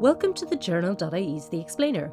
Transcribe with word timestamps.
Welcome 0.00 0.32
to 0.36 0.46
the 0.46 0.56
Journal.ie's 0.56 1.50
The 1.50 1.60
Explainer. 1.60 2.10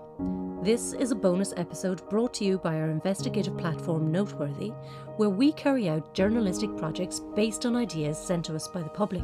This 0.61 0.91
is 0.91 1.11
a 1.11 1.15
bonus 1.15 1.53
episode 1.55 2.01
brought 2.09 2.33
to 2.33 2.43
you 2.43 2.57
by 2.57 2.75
our 2.75 2.89
investigative 2.89 3.57
platform 3.57 4.11
Noteworthy, 4.11 4.73
where 5.15 5.29
we 5.29 5.53
carry 5.53 5.87
out 5.87 6.13
journalistic 6.13 6.75
projects 6.75 7.21
based 7.33 7.65
on 7.65 7.77
ideas 7.77 8.17
sent 8.17 8.43
to 8.43 8.55
us 8.55 8.67
by 8.67 8.81
the 8.81 8.89
public. 8.89 9.23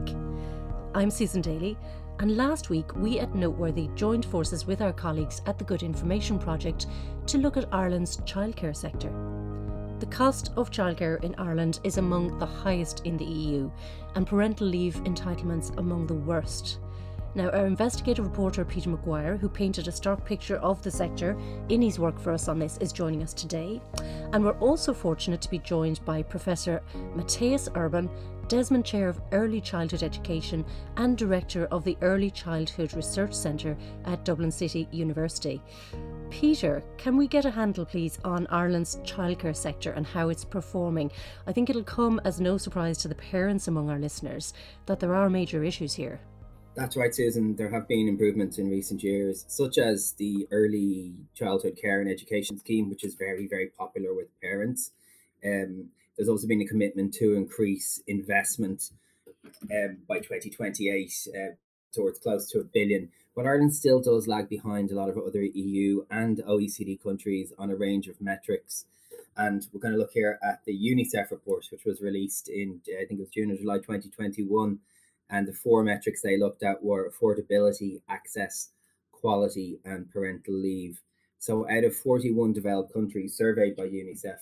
I'm 0.95 1.11
Susan 1.11 1.41
Daly, 1.41 1.77
and 2.19 2.37
last 2.37 2.69
week 2.69 2.95
we 2.95 3.19
at 3.19 3.35
Noteworthy 3.35 3.89
joined 3.95 4.23
forces 4.23 4.65
with 4.65 4.81
our 4.81 4.93
colleagues 4.93 5.41
at 5.45 5.57
the 5.57 5.65
Good 5.65 5.83
Information 5.83 6.39
Project 6.39 6.85
to 7.27 7.39
look 7.39 7.57
at 7.57 7.67
Ireland's 7.73 8.15
childcare 8.19 8.73
sector. 8.73 9.11
The 9.99 10.05
cost 10.05 10.53
of 10.55 10.71
childcare 10.71 11.21
in 11.21 11.35
Ireland 11.37 11.81
is 11.83 11.97
among 11.97 12.39
the 12.39 12.45
highest 12.45 13.01
in 13.05 13.17
the 13.17 13.25
EU, 13.25 13.69
and 14.15 14.25
parental 14.25 14.67
leave 14.67 14.95
entitlements 15.03 15.77
among 15.77 16.07
the 16.07 16.13
worst. 16.13 16.79
Now, 17.35 17.49
our 17.49 17.65
investigative 17.65 18.25
reporter 18.25 18.63
Peter 18.63 18.91
McGuire, 18.91 19.39
who 19.39 19.49
painted 19.49 19.87
a 19.87 19.91
stark 19.91 20.23
picture 20.23 20.57
of 20.57 20.83
the 20.83 20.91
sector 20.91 21.35
in 21.69 21.81
his 21.81 21.97
work 21.97 22.19
for 22.19 22.31
us 22.31 22.47
on 22.47 22.59
this, 22.59 22.77
is 22.77 22.93
joining 22.93 23.23
us 23.23 23.33
today. 23.33 23.81
And 24.33 24.43
we're 24.43 24.59
also 24.59 24.93
fortunate 24.93 25.41
to 25.41 25.49
be 25.49 25.57
joined 25.57 26.03
by 26.05 26.21
Professor 26.21 26.83
Mathias 27.15 27.69
Urban, 27.75 28.07
Desmond 28.49 28.85
Chair 28.85 29.09
of 29.09 29.21
Early 29.31 29.61
Childhood 29.61 30.03
Education 30.03 30.63
and 30.97 31.17
Director 31.17 31.65
of 31.71 31.83
the 31.83 31.97
Early 32.01 32.29
Childhood 32.29 32.93
Research 32.93 33.33
Centre 33.33 33.75
at 34.05 34.23
Dublin 34.25 34.51
City 34.51 34.87
University. 34.91 35.59
Peter, 36.29 36.83
can 36.97 37.17
we 37.17 37.27
get 37.27 37.45
a 37.45 37.51
handle, 37.51 37.85
please, 37.85 38.19
on 38.23 38.45
Ireland's 38.47 38.97
childcare 38.97 39.55
sector 39.55 39.91
and 39.91 40.05
how 40.05 40.29
it's 40.29 40.45
performing? 40.45 41.11
I 41.47 41.51
think 41.51 41.69
it'll 41.69 41.83
come 41.83 42.21
as 42.25 42.41
no 42.41 42.57
surprise 42.57 42.97
to 42.99 43.07
the 43.07 43.15
parents 43.15 43.67
among 43.67 43.89
our 43.89 43.99
listeners 43.99 44.53
that 44.85 44.99
there 44.99 45.15
are 45.15 45.29
major 45.29 45.63
issues 45.63 45.93
here. 45.93 46.19
That's 46.75 46.97
right, 46.97 47.13
Susan. 47.13 47.55
There 47.55 47.69
have 47.69 47.87
been 47.87 48.07
improvements 48.07 48.57
in 48.57 48.67
recent 48.67 49.03
years, 49.03 49.45
such 49.47 49.77
as 49.77 50.13
the 50.13 50.47
early 50.49 51.13
childhood 51.35 51.77
care 51.79 52.01
and 52.01 52.09
education 52.09 52.57
scheme, 52.57 52.89
which 52.89 53.03
is 53.03 53.13
very, 53.13 53.47
very 53.47 53.67
popular 53.67 54.15
with 54.15 54.27
parents. 54.41 54.89
Um, 55.45 55.89
there's 56.17 56.29
also 56.29 56.47
been 56.47 56.63
a 56.63 56.65
commitment 56.65 57.13
to 57.15 57.35
increase 57.35 58.01
investment 58.07 58.89
um, 59.71 59.97
by 60.07 60.17
2028 60.17 61.27
uh, 61.27 61.39
towards 61.93 62.17
close 62.17 62.49
to 62.49 62.59
a 62.61 62.63
billion. 62.63 63.09
But 63.35 63.45
Ireland 63.45 63.75
still 63.75 64.01
does 64.01 64.27
lag 64.27 64.49
behind 64.49 64.89
a 64.89 64.95
lot 64.95 65.09
of 65.09 65.17
other 65.19 65.43
EU 65.43 66.05
and 66.09 66.39
OECD 66.39 66.99
countries 67.03 67.53
on 67.59 67.69
a 67.69 67.75
range 67.75 68.07
of 68.07 68.19
metrics. 68.19 68.85
And 69.37 69.67
we're 69.71 69.79
going 69.79 69.93
to 69.93 69.99
look 69.99 70.13
here 70.13 70.39
at 70.43 70.65
the 70.65 70.73
UNICEF 70.73 71.29
report, 71.29 71.67
which 71.71 71.85
was 71.85 72.01
released 72.01 72.49
in, 72.49 72.81
I 72.87 73.05
think 73.05 73.19
it 73.19 73.19
was 73.19 73.29
June 73.29 73.51
or 73.51 73.57
July 73.57 73.77
2021 73.77 74.79
and 75.29 75.47
the 75.47 75.53
four 75.53 75.83
metrics 75.83 76.21
they 76.21 76.37
looked 76.37 76.63
at 76.63 76.83
were 76.83 77.09
affordability, 77.09 78.01
access, 78.09 78.69
quality, 79.11 79.79
and 79.85 80.11
parental 80.11 80.53
leave. 80.53 81.01
So, 81.39 81.69
out 81.69 81.83
of 81.83 81.95
41 81.95 82.53
developed 82.53 82.93
countries 82.93 83.35
surveyed 83.35 83.75
by 83.75 83.87
UNICEF, 83.87 84.39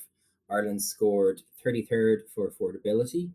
Ireland 0.49 0.81
scored 0.81 1.41
33rd 1.65 2.29
for 2.33 2.49
affordability, 2.49 3.31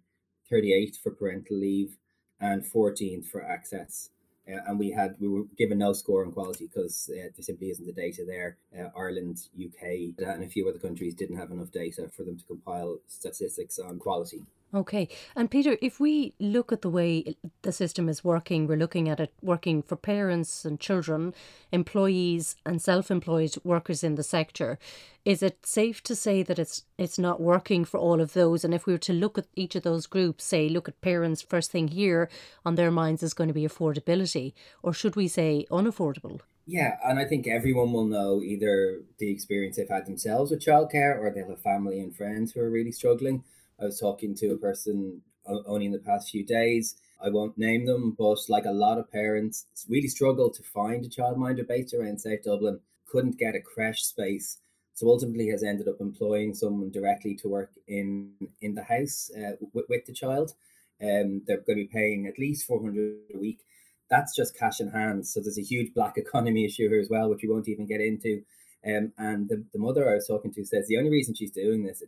38th 0.53 0.99
for 1.03 1.11
parental 1.11 1.57
leave, 1.57 1.97
and 2.41 2.63
14th 2.63 3.27
for 3.27 3.43
access. 3.43 4.11
Uh, 4.49 4.61
and 4.69 4.79
we 4.79 4.91
had 4.91 5.17
we 5.19 5.27
were 5.27 5.45
given 5.59 5.79
no 5.79 5.93
score 5.93 6.25
on 6.25 6.31
quality 6.31 6.67
because 6.67 7.11
uh, 7.13 7.17
there 7.17 7.33
simply 7.41 7.71
isn't 7.71 7.87
the 7.87 7.93
data 7.93 8.23
there. 8.25 8.57
Uh, 8.79 8.89
Ireland, 8.97 9.39
UK, 9.59 10.15
and 10.19 10.45
a 10.45 10.49
few 10.49 10.69
other 10.69 10.79
countries 10.79 11.15
didn't 11.15 11.39
have 11.39 11.51
enough 11.51 11.73
data 11.73 12.09
for 12.15 12.23
them 12.23 12.39
to 12.39 12.45
compile 12.45 12.99
statistics 13.09 13.79
on 13.81 13.99
quality. 13.99 14.45
Okay. 14.75 15.09
And 15.37 15.51
Peter, 15.51 15.79
if 15.81 16.01
we 16.01 16.35
look 16.41 16.73
at 16.73 16.83
the 16.83 16.91
way 16.91 17.37
the 17.63 17.73
system 17.73 18.09
is 18.09 18.25
working, 18.25 18.67
we're 18.67 18.77
looking 18.77 19.09
at 19.09 19.21
it 19.21 19.33
working 19.41 19.81
for 19.81 19.97
parents 19.97 20.65
and 20.65 20.81
children, 20.81 21.35
employees 21.71 22.57
and 22.67 22.83
self-employed 22.83 23.55
workers 23.63 24.03
in 24.03 24.17
the 24.17 24.25
sector. 24.25 24.79
Is 25.25 25.43
it 25.43 25.65
safe 25.65 26.03
to 26.05 26.17
say 26.17 26.43
that 26.43 26.59
it's 26.59 26.85
it's 26.99 27.19
not 27.19 27.41
working 27.41 27.85
for 27.85 27.99
all 27.99 28.21
of 28.21 28.33
those? 28.33 28.65
And 28.65 28.75
if 28.75 28.87
we 28.87 28.93
were 28.93 28.99
to 28.99 29.13
look 29.13 29.39
at 29.39 29.47
each 29.55 29.77
of 29.77 29.85
those 29.85 30.07
groups, 30.07 30.45
say 30.45 30.69
look 30.69 30.89
at 30.89 31.01
parents, 31.01 31.43
first 31.43 31.71
thing 31.71 31.89
here 31.89 32.29
on 32.65 32.75
their 32.75 32.91
minds 32.91 33.23
is 33.23 33.35
going 33.35 33.49
to 33.49 33.55
be 33.55 33.67
affordability, 33.67 34.53
or 34.83 34.93
should 34.93 35.17
we 35.17 35.29
say 35.29 35.67
unaffordable? 35.71 36.41
Yeah, 36.67 36.97
and 37.05 37.21
I 37.21 37.25
think 37.25 37.47
everyone 37.47 37.93
will 37.93 38.07
know 38.07 38.43
either 38.43 39.01
the 39.19 39.31
experience 39.31 39.77
they've 39.77 39.89
had 39.89 40.07
themselves 40.07 40.51
with 40.51 40.65
childcare 40.65 41.17
or 41.17 41.31
they'll 41.31 41.51
have 41.51 41.63
family 41.63 42.01
and 42.01 42.15
friends 42.15 42.53
who 42.53 42.61
are 42.61 42.69
really 42.69 42.91
struggling 42.91 43.45
I 43.81 43.85
was 43.85 44.01
talking 44.01 44.35
to 44.37 44.53
a 44.53 44.59
person 44.59 45.23
only 45.47 45.87
in 45.87 45.93
the 45.93 45.99
past 45.99 46.31
few 46.31 46.45
days. 46.45 46.97
I 47.23 47.31
won't 47.31 47.57
name 47.57 47.87
them, 47.87 48.15
but 48.19 48.39
like 48.49 48.65
a 48.67 48.73
lot 48.73 48.99
of 48.99 49.11
parents, 49.11 49.67
really 49.89 50.09
struggled 50.09 50.55
to 50.55 50.63
find 50.63 51.05
a 51.05 51.09
childminder 51.09 51.67
based 51.67 51.95
around 51.95 52.21
South 52.21 52.43
Dublin, 52.45 52.81
couldn't 53.07 53.39
get 53.39 53.55
a 53.55 53.61
creche 53.61 54.05
space. 54.05 54.59
So 54.95 55.09
ultimately, 55.09 55.49
has 55.49 55.63
ended 55.63 55.89
up 55.89 56.01
employing 56.01 56.55
someone 56.55 56.91
directly 56.91 57.35
to 57.37 57.49
work 57.49 57.71
in 57.87 58.33
in 58.63 58.75
the 58.75 58.83
house 58.83 59.31
uh, 59.37 59.53
with, 59.73 59.87
with 59.89 60.07
the 60.07 60.13
child. 60.13 60.55
Um, 61.03 61.43
they're 61.47 61.59
going 61.59 61.79
to 61.79 61.85
be 61.85 61.91
paying 61.93 62.27
at 62.27 62.39
least 62.39 62.67
four 62.67 62.83
hundred 62.83 63.17
a 63.35 63.39
week. 63.39 63.61
That's 64.09 64.35
just 64.35 64.59
cash 64.59 64.81
in 64.81 64.91
hand. 64.91 65.27
So 65.27 65.41
there's 65.41 65.59
a 65.59 65.63
huge 65.63 65.93
black 65.93 66.15
economy 66.17 66.65
issue 66.65 66.89
here 66.89 67.01
as 67.01 67.11
well, 67.11 67.29
which 67.29 67.43
we 67.43 67.49
won't 67.49 67.69
even 67.69 67.87
get 67.87 68.01
into. 68.01 68.43
Um, 68.87 69.13
and 69.19 69.49
the, 69.49 69.65
the 69.73 69.79
mother 69.79 70.09
I 70.09 70.15
was 70.15 70.29
talking 70.29 70.53
to 70.55 70.65
says 70.65 70.87
the 70.87 70.97
only 70.97 71.11
reason 71.11 71.35
she's 71.35 71.51
doing 71.51 71.85
this, 71.85 72.03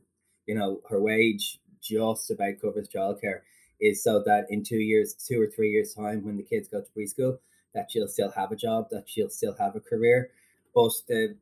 you 0.48 0.54
know, 0.54 0.80
her 0.88 1.00
wage 1.00 1.60
just 1.80 2.30
about 2.30 2.60
covers 2.60 2.88
childcare 2.88 3.40
is 3.80 4.02
so 4.02 4.20
that 4.24 4.46
in 4.48 4.64
two 4.64 4.78
years, 4.78 5.14
two 5.14 5.40
or 5.40 5.46
three 5.46 5.70
years' 5.70 5.94
time, 5.94 6.24
when 6.24 6.36
the 6.36 6.42
kids 6.42 6.68
go 6.68 6.80
to 6.80 6.90
preschool, 6.96 7.38
that 7.74 7.90
she'll 7.90 8.08
still 8.08 8.32
have 8.32 8.50
a 8.50 8.56
job, 8.56 8.88
that 8.90 9.04
she'll 9.06 9.28
still 9.28 9.54
have 9.60 9.76
a 9.76 9.80
career. 9.80 10.30
But 10.74 10.92
the, 11.06 11.36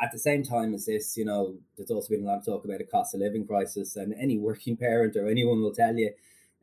at 0.00 0.12
the 0.12 0.18
same 0.18 0.44
time 0.44 0.72
as 0.72 0.86
this, 0.86 1.16
you 1.16 1.24
know, 1.24 1.56
there's 1.76 1.90
also 1.90 2.08
been 2.08 2.22
a 2.22 2.26
lot 2.26 2.38
of 2.38 2.46
talk 2.46 2.64
about 2.64 2.80
a 2.80 2.84
cost 2.84 3.14
of 3.14 3.20
living 3.20 3.46
crisis, 3.46 3.96
and 3.96 4.14
any 4.14 4.38
working 4.38 4.76
parent 4.86 5.16
or 5.16 5.28
anyone 5.28 5.60
will 5.60 5.74
tell 5.74 5.96
you, 5.96 6.12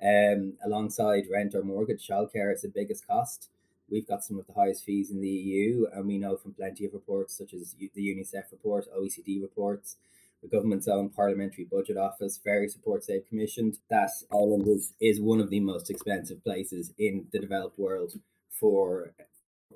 um, 0.02 0.54
alongside 0.66 1.26
rent 1.32 1.54
or 1.54 1.62
mortgage, 1.62 2.08
childcare 2.08 2.54
is 2.54 2.62
the 2.62 2.72
biggest 2.74 3.06
cost. 3.06 3.50
We've 3.90 4.08
got 4.08 4.24
some 4.24 4.40
of 4.40 4.48
the 4.48 4.54
highest 4.54 4.86
fees 4.86 5.12
in 5.12 5.20
the 5.20 5.28
EU, 5.28 5.88
and 5.94 6.08
we 6.08 6.18
know 6.18 6.38
from 6.38 6.54
plenty 6.54 6.86
of 6.86 6.94
reports, 6.94 7.38
such 7.38 7.54
as 7.54 7.76
the 7.78 7.90
UNICEF 8.02 8.50
report, 8.52 8.88
OECD 8.98 9.42
reports, 9.42 9.98
the 10.42 10.48
government's 10.48 10.88
own 10.88 11.10
parliamentary 11.10 11.66
budget 11.66 11.98
office, 11.98 12.40
various 12.44 12.76
reports 12.76 13.08
they've 13.08 13.28
commissioned, 13.28 13.78
that 13.90 14.10
Ireland 14.32 14.68
is, 14.68 14.94
is 15.00 15.22
one 15.22 15.40
of 15.40 15.50
the 15.50 15.60
most 15.60 15.90
expensive 15.90 16.44
places 16.44 16.94
in 16.98 17.28
the 17.32 17.40
developed 17.40 17.78
world 17.78 18.14
for 18.50 19.14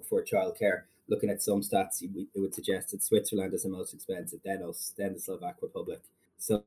for 0.09 0.23
childcare. 0.23 0.83
Looking 1.07 1.29
at 1.29 1.41
some 1.41 1.61
stats, 1.61 2.01
it 2.01 2.27
would 2.35 2.55
suggest 2.55 2.91
that 2.91 3.03
Switzerland 3.03 3.53
is 3.53 3.63
the 3.63 3.69
most 3.69 3.93
expensive, 3.93 4.39
then 4.43 4.63
us, 4.63 4.93
then 4.97 5.13
the 5.13 5.19
Slovak 5.19 5.57
Republic. 5.61 6.01
So 6.37 6.63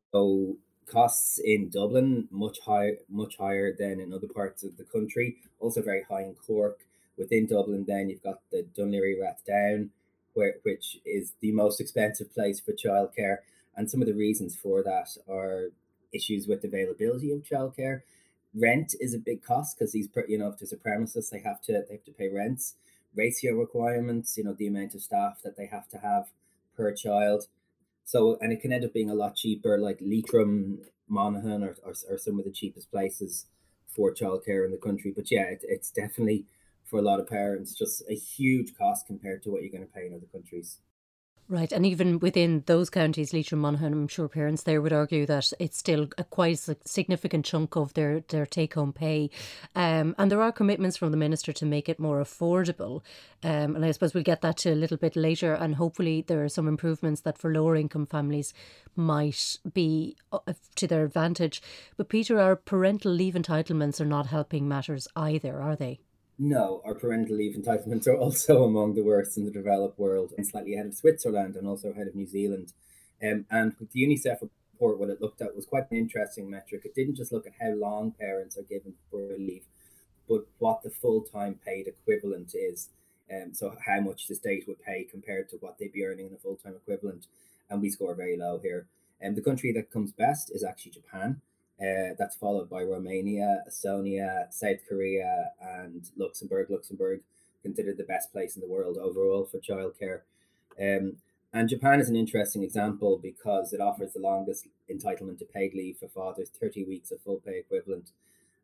costs 0.87 1.39
in 1.39 1.69
Dublin 1.69 2.29
much 2.31 2.59
higher, 2.65 2.97
much 3.09 3.37
higher 3.37 3.75
than 3.79 4.01
in 4.01 4.13
other 4.13 4.29
parts 4.29 4.63
of 4.63 4.77
the 4.77 4.85
country. 4.85 5.37
Also 5.61 5.83
very 5.83 6.05
high 6.09 6.23
in 6.23 6.35
Cork. 6.35 6.79
Within 7.17 7.47
Dublin, 7.47 7.85
then 7.87 8.09
you've 8.09 8.23
got 8.23 8.41
the 8.53 8.65
Laoghaire 8.77 9.17
Rathdown, 9.21 9.89
where 10.35 10.55
which 10.63 10.99
is 11.05 11.35
the 11.41 11.53
most 11.53 11.81
expensive 11.81 12.33
place 12.33 12.61
for 12.61 12.73
childcare. 12.73 13.39
And 13.79 13.89
some 13.89 14.03
of 14.03 14.09
the 14.09 14.15
reasons 14.15 14.57
for 14.57 14.83
that 14.83 15.17
are 15.31 15.69
issues 16.13 16.49
with 16.49 16.65
availability 16.65 17.31
of 17.33 17.45
childcare. 17.45 18.01
Rent 18.55 18.95
is 19.01 19.15
a 19.15 19.19
big 19.19 19.43
cost 19.43 19.79
because 19.79 19.93
these, 19.93 20.09
you 20.27 20.37
know, 20.37 20.49
if 20.49 20.59
there's 20.59 20.73
a 20.73 20.77
premises, 20.77 21.31
they 21.31 21.41
have 21.41 21.61
to 21.63 21.85
they 21.89 21.95
have 21.95 22.05
to 22.05 22.13
pay 22.13 22.29
rents. 22.29 22.75
Ratio 23.15 23.55
requirements, 23.55 24.37
you 24.37 24.45
know, 24.45 24.53
the 24.53 24.67
amount 24.67 24.95
of 24.95 25.03
staff 25.03 25.41
that 25.45 25.57
they 25.57 25.67
have 25.67 25.89
to 25.91 25.99
have 25.99 26.31
per 26.77 26.93
child. 26.93 27.47
So, 28.05 28.39
and 28.41 28.53
it 28.53 28.61
can 28.61 28.73
end 28.73 28.85
up 28.85 28.93
being 28.93 29.11
a 29.11 29.15
lot 29.15 29.37
cheaper, 29.37 29.79
like 29.79 29.99
Leitrim, 30.01 30.81
Monaghan, 31.09 31.63
or, 31.63 31.77
or, 31.85 31.95
or 32.11 32.19
some 32.19 32.39
of 32.39 32.45
the 32.45 32.51
cheapest 32.51 32.91
places 32.91 33.47
for 33.87 34.15
childcare 34.15 34.65
in 34.65 34.71
the 34.71 34.77
country. 34.79 35.13
But 35.15 35.31
yeah, 35.31 35.45
it, 35.45 35.61
it's 35.63 35.91
definitely 35.91 36.47
for 36.85 36.99
a 36.99 37.03
lot 37.03 37.21
of 37.21 37.29
parents 37.29 37.75
just 37.75 38.03
a 38.09 38.15
huge 38.15 38.75
cost 38.77 39.07
compared 39.07 39.43
to 39.43 39.51
what 39.51 39.63
you're 39.63 39.71
going 39.71 39.87
to 39.87 39.93
pay 39.93 40.07
in 40.07 40.15
other 40.15 40.27
countries. 40.33 40.79
Right, 41.51 41.73
and 41.73 41.87
even 41.87 42.19
within 42.19 42.63
those 42.67 42.91
counties, 42.91 43.33
Leitrim, 43.33 43.63
Monaghan, 43.63 43.95
I'm 43.95 44.09
sure 44.09 44.29
parents 44.29 44.65
there 44.65 44.83
would 44.83 44.93
argue 44.93 45.25
that 45.25 45.51
it's 45.59 45.79
still 45.79 46.09
a 46.19 46.25
quite 46.25 46.69
a 46.69 46.77
significant 46.85 47.47
chunk 47.47 47.75
of 47.75 47.95
their, 47.95 48.21
their 48.29 48.45
take 48.45 48.75
home 48.75 48.93
pay. 48.93 49.31
Um, 49.75 50.15
and 50.19 50.31
there 50.31 50.43
are 50.43 50.53
commitments 50.53 50.99
from 50.99 51.11
the 51.11 51.17
minister 51.17 51.55
to 51.55 51.65
make 51.65 51.89
it 51.89 51.99
more 51.99 52.23
affordable. 52.23 53.01
Um, 53.43 53.77
and 53.77 53.83
I 53.83 53.93
suppose 53.93 54.13
we'll 54.13 54.25
get 54.25 54.43
that 54.43 54.59
to 54.59 54.75
a 54.75 54.75
little 54.75 54.99
bit 54.99 55.17
later. 55.17 55.55
And 55.55 55.77
hopefully, 55.77 56.21
there 56.21 56.45
are 56.45 56.51
some 56.51 56.69
improvements 56.69 57.23
that 57.23 57.39
for 57.39 57.51
lower 57.51 57.77
income 57.77 58.05
families 58.05 58.53
might 58.95 59.57
be 59.73 60.19
uh, 60.31 60.53
to 60.75 60.87
their 60.87 61.05
advantage. 61.05 61.63
But, 61.97 62.11
Peter, 62.11 62.39
our 62.39 62.57
parental 62.57 63.13
leave 63.13 63.33
entitlements 63.33 64.03
are 64.03 64.05
not 64.05 64.27
helping 64.27 64.69
matters 64.69 65.09
either, 65.17 65.59
are 65.63 65.77
they? 65.77 66.01
No, 66.39 66.81
our 66.85 66.95
parental 66.95 67.37
leave 67.37 67.57
entitlements 67.57 68.07
are 68.07 68.17
also 68.17 68.63
among 68.63 68.95
the 68.95 69.03
worst 69.03 69.37
in 69.37 69.45
the 69.45 69.51
developed 69.51 69.99
world 69.99 70.33
and 70.37 70.47
slightly 70.47 70.75
ahead 70.75 70.87
of 70.87 70.95
Switzerland 70.95 71.57
and 71.57 71.67
also 71.67 71.91
ahead 71.91 72.07
of 72.07 72.15
New 72.15 72.27
Zealand. 72.27 72.73
Um, 73.23 73.47
and 73.51 73.75
with 73.81 73.91
the 73.91 74.07
UNICEF 74.07 74.43
report, 74.43 75.01
what 75.01 75.11
it 75.11 75.21
looked 75.21 75.43
at 75.43 75.57
was 75.57 75.67
quite 75.67 75.91
an 75.91 75.97
interesting 75.97 76.49
metric. 76.49 76.83
It 76.85 76.95
didn't 76.95 77.17
just 77.17 77.33
look 77.33 77.47
at 77.47 77.55
how 77.61 77.71
long 77.71 78.13
parents 78.13 78.57
are 78.57 78.63
given 78.63 78.95
for 79.11 79.37
leave, 79.37 79.65
but 80.29 80.47
what 80.59 80.83
the 80.83 80.91
full 80.91 81.23
time 81.23 81.59
paid 81.67 81.89
equivalent 81.89 82.55
is. 82.55 82.91
Um, 83.31 83.53
so 83.53 83.77
how 83.85 84.01
much 84.01 84.29
the 84.29 84.37
state 84.37 84.65
would 84.69 84.81
pay 84.81 85.05
compared 85.05 85.49
to 85.51 85.57
what 85.57 85.79
they'd 85.79 85.93
be 85.93 86.05
earning 86.05 86.29
in 86.29 86.35
a 86.35 86.39
full 86.39 86.57
time 86.57 86.75
equivalent, 86.77 87.27
and 87.69 87.83
we 87.83 87.91
score 87.91 88.15
very 88.15 88.37
low 88.39 88.61
here. 88.63 88.87
And 89.21 89.31
um, 89.31 89.35
the 89.35 89.43
country 89.43 89.73
that 89.73 89.91
comes 89.91 90.13
best 90.13 90.53
is 90.55 90.63
actually 90.63 90.93
Japan. 90.93 91.43
Uh, 91.81 92.15
that's 92.19 92.35
followed 92.35 92.69
by 92.69 92.83
Romania, 92.83 93.63
Estonia, 93.69 94.53
South 94.53 94.79
Korea, 94.89 95.53
and 95.61 96.11
Luxembourg. 96.17 96.69
Luxembourg 96.71 97.21
considered 97.63 97.97
the 97.97 98.05
best 98.05 98.33
place 98.33 98.57
in 98.57 98.61
the 98.61 98.69
world 98.69 98.99
overall 98.99 99.45
for 99.45 99.59
childcare. 99.59 100.23
Um, 100.81 101.19
and 101.53 101.69
Japan 101.69 102.01
is 102.01 102.09
an 102.09 102.17
interesting 102.17 102.63
example 102.63 103.19
because 103.23 103.73
it 103.73 103.81
offers 103.81 104.13
the 104.13 104.21
longest 104.21 104.67
entitlement 104.91 105.39
to 105.39 105.45
paid 105.45 105.73
leave 105.73 105.99
for 105.99 106.09
fathers, 106.09 106.51
30 106.61 106.85
weeks 106.85 107.11
of 107.11 107.21
full 107.21 107.41
pay 107.45 107.59
equivalent. 107.59 108.11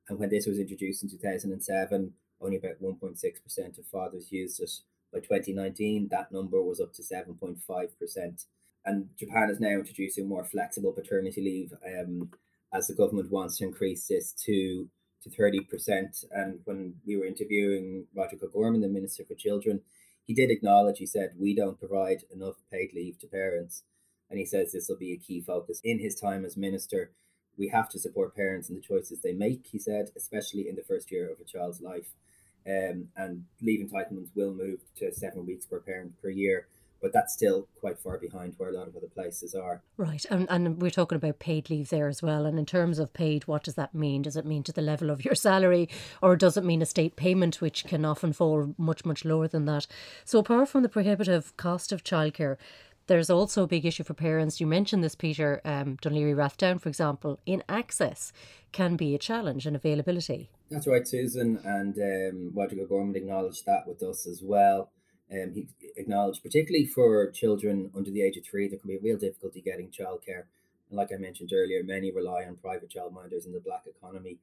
And 0.09 0.19
when 0.19 0.29
this 0.29 0.47
was 0.47 0.59
introduced 0.59 1.03
in 1.03 1.09
2007, 1.09 2.13
only 2.41 2.57
about 2.57 2.83
1.6% 2.83 3.79
of 3.79 3.87
fathers 3.87 4.33
used 4.33 4.61
it. 4.61 4.71
By 5.13 5.21
2019, 5.21 6.09
that 6.11 6.33
number 6.33 6.61
was 6.61 6.81
up 6.81 6.93
to 6.95 7.03
7.5%. 7.03 8.45
And 8.85 9.09
Japan 9.17 9.49
is 9.49 9.61
now 9.61 9.69
introducing 9.69 10.29
more 10.29 10.45
flexible 10.45 10.93
paternity 10.93 11.41
leave 11.41 11.73
um, 11.87 12.31
as 12.75 12.89
the 12.89 12.95
government 12.95 13.31
wants 13.31 13.59
to 13.59 13.65
increase 13.65 14.07
this 14.09 14.33
to 14.33 14.89
to 15.23 15.31
30%. 15.31 16.25
And 16.33 16.61
when 16.65 16.97
we 17.07 17.17
were 17.17 17.25
interviewing 17.25 18.07
Roderick 18.15 18.43
O'Gorman, 18.43 18.83
the 18.83 18.89
Minister 18.89 19.25
for 19.25 19.35
Children, 19.35 19.81
he 20.27 20.35
did 20.35 20.51
acknowledge, 20.51 20.99
he 20.99 21.07
said, 21.07 21.31
we 21.39 21.55
don't 21.55 21.79
provide 21.79 22.25
enough 22.31 22.57
paid 22.71 22.91
leave 22.95 23.19
to 23.21 23.27
parents. 23.27 23.85
And 24.29 24.39
he 24.39 24.45
says 24.45 24.73
this 24.73 24.89
will 24.89 24.99
be 24.99 25.13
a 25.13 25.19
key 25.19 25.41
focus 25.41 25.81
in 25.83 25.99
his 25.99 26.15
time 26.15 26.45
as 26.45 26.57
minister. 26.57 27.13
We 27.57 27.69
have 27.69 27.89
to 27.91 27.99
support 27.99 28.37
parents 28.37 28.69
in 28.69 28.75
the 28.75 28.81
choices 28.83 29.21
they 29.21 29.33
make, 29.33 29.67
he 29.71 29.79
said, 29.79 30.11
especially 30.17 30.69
in 30.69 30.77
the 30.77 30.83
first 30.83 31.11
year 31.11 31.31
of 31.31 31.41
a 31.41 31.45
child's 31.45 31.81
life. 31.81 32.13
Um, 32.67 33.09
and 33.17 33.45
leave 33.61 33.87
entitlements 33.87 34.31
will 34.35 34.55
move 34.55 34.81
to 34.97 35.13
seven 35.13 35.47
weeks 35.47 35.67
per 35.67 35.81
parent 35.81 36.21
per 36.21 36.31
year 36.31 36.69
but 37.05 37.13
that's 37.13 37.35
still 37.35 37.69
quite 37.81 37.99
far 37.99 38.17
behind 38.17 38.55
where 38.57 38.71
a 38.71 38.73
lot 38.73 38.89
of 38.89 38.97
other 38.97 39.09
places 39.09 39.55
are. 39.55 39.83
Right, 39.99 40.25
and 40.31 40.47
and 40.49 40.81
we're 40.81 40.91
talking 40.91 41.17
about 41.17 41.39
paid 41.39 41.69
leave 41.69 41.91
there 41.91 42.09
as 42.09 42.23
well. 42.23 42.47
And 42.47 42.59
in 42.59 42.65
terms 42.65 42.99
of 42.99 43.13
paid, 43.13 43.47
what 43.47 43.63
does 43.63 43.75
that 43.75 43.95
mean? 43.95 44.23
Does 44.23 44.39
it 44.39 44.47
mean 44.47 44.63
to 44.63 44.73
the 44.73 44.81
level 44.81 45.11
of 45.11 45.23
your 45.23 45.35
salary, 45.35 45.91
or 46.23 46.35
does 46.35 46.57
it 46.57 46.65
mean 46.65 46.81
a 46.81 46.87
state 46.87 47.15
payment, 47.15 47.61
which 47.61 47.85
can 47.85 48.07
often 48.07 48.33
fall 48.33 48.75
much 48.79 49.05
much 49.05 49.23
lower 49.23 49.47
than 49.47 49.67
that? 49.67 49.87
So 50.25 50.39
apart 50.39 50.71
from 50.71 50.83
the 50.83 50.89
prohibitive 50.89 51.55
cost 51.59 51.93
of 51.93 52.03
childcare. 52.03 52.57
There's 53.07 53.29
also 53.29 53.65
a 53.65 53.67
big 53.67 53.85
issue 53.85 54.03
for 54.03 54.15
parents. 54.15 54.63
You 54.63 54.67
mentioned 54.67 55.05
this, 55.05 55.15
Peter. 55.15 55.61
Um, 55.63 55.99
Laoghaire 55.99 56.35
Rathdown, 56.35 56.81
for 56.81 56.89
example, 56.89 57.39
in 57.45 57.63
access 57.69 58.33
can 58.73 58.97
be 58.97 59.15
a 59.15 59.19
challenge 59.19 59.67
and 59.67 59.77
availability. 59.77 60.49
That's 60.71 60.87
right, 60.87 61.07
Susan. 61.07 61.61
And 61.65 61.99
um, 61.99 62.53
Roderick 62.55 62.81
O'Gorman 62.81 63.15
acknowledged 63.15 63.67
that 63.67 63.87
with 63.87 64.03
us 64.03 64.27
as 64.27 64.41
well. 64.43 64.91
Um, 65.35 65.53
he 65.53 65.67
acknowledged, 65.97 66.43
particularly 66.43 66.87
for 66.87 67.31
children 67.31 67.91
under 67.97 68.11
the 68.11 68.23
age 68.23 68.37
of 68.37 68.45
three, 68.45 68.69
there 68.69 68.79
can 68.79 68.89
be 68.89 68.97
a 68.97 69.01
real 69.01 69.19
difficulty 69.19 69.61
getting 69.61 69.89
childcare. 69.89 70.45
And 70.91 70.99
like 70.99 71.11
I 71.13 71.17
mentioned 71.17 71.51
earlier, 71.53 71.83
many 71.83 72.13
rely 72.13 72.45
on 72.45 72.57
private 72.57 72.91
childminders 72.91 73.47
in 73.47 73.53
the 73.53 73.61
black 73.61 73.85
economy. 73.87 74.39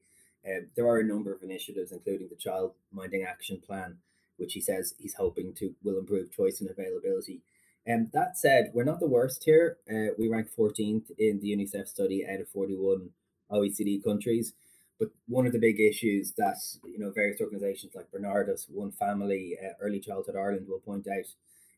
Uh, 0.46 0.66
there 0.76 0.86
are 0.86 0.98
a 0.98 1.04
number 1.04 1.32
of 1.32 1.42
initiatives, 1.42 1.92
including 1.92 2.28
the 2.28 2.36
Child 2.36 2.72
Minding 2.92 3.22
Action 3.22 3.62
Plan, 3.64 3.98
which 4.36 4.52
he 4.54 4.60
says 4.60 4.94
he's 4.98 5.14
hoping 5.14 5.54
to 5.54 5.74
will 5.82 5.98
improve 5.98 6.32
choice 6.32 6.60
and 6.60 6.68
availability. 6.68 7.40
And 7.86 8.06
um, 8.06 8.10
that 8.12 8.36
said, 8.36 8.70
we're 8.74 8.84
not 8.84 9.00
the 9.00 9.08
worst 9.08 9.44
here. 9.44 9.78
Uh, 9.90 10.14
we 10.18 10.28
rank 10.28 10.48
14th 10.56 11.10
in 11.18 11.40
the 11.40 11.56
UNICEF 11.56 11.88
study 11.88 12.24
out 12.28 12.40
of 12.40 12.48
41 12.48 13.10
OECD 13.50 14.02
countries. 14.02 14.52
But 14.98 15.10
one 15.26 15.46
of 15.46 15.52
the 15.52 15.58
big 15.58 15.80
issues 15.80 16.32
that 16.38 16.58
you 16.84 16.98
know 16.98 17.10
various 17.10 17.40
organisations 17.40 17.94
like 17.94 18.10
Barnardos, 18.12 18.66
One 18.70 18.92
Family, 18.92 19.56
uh, 19.62 19.72
Early 19.80 20.00
Childhood 20.00 20.36
Ireland 20.36 20.66
will 20.68 20.80
point 20.80 21.06
out 21.08 21.26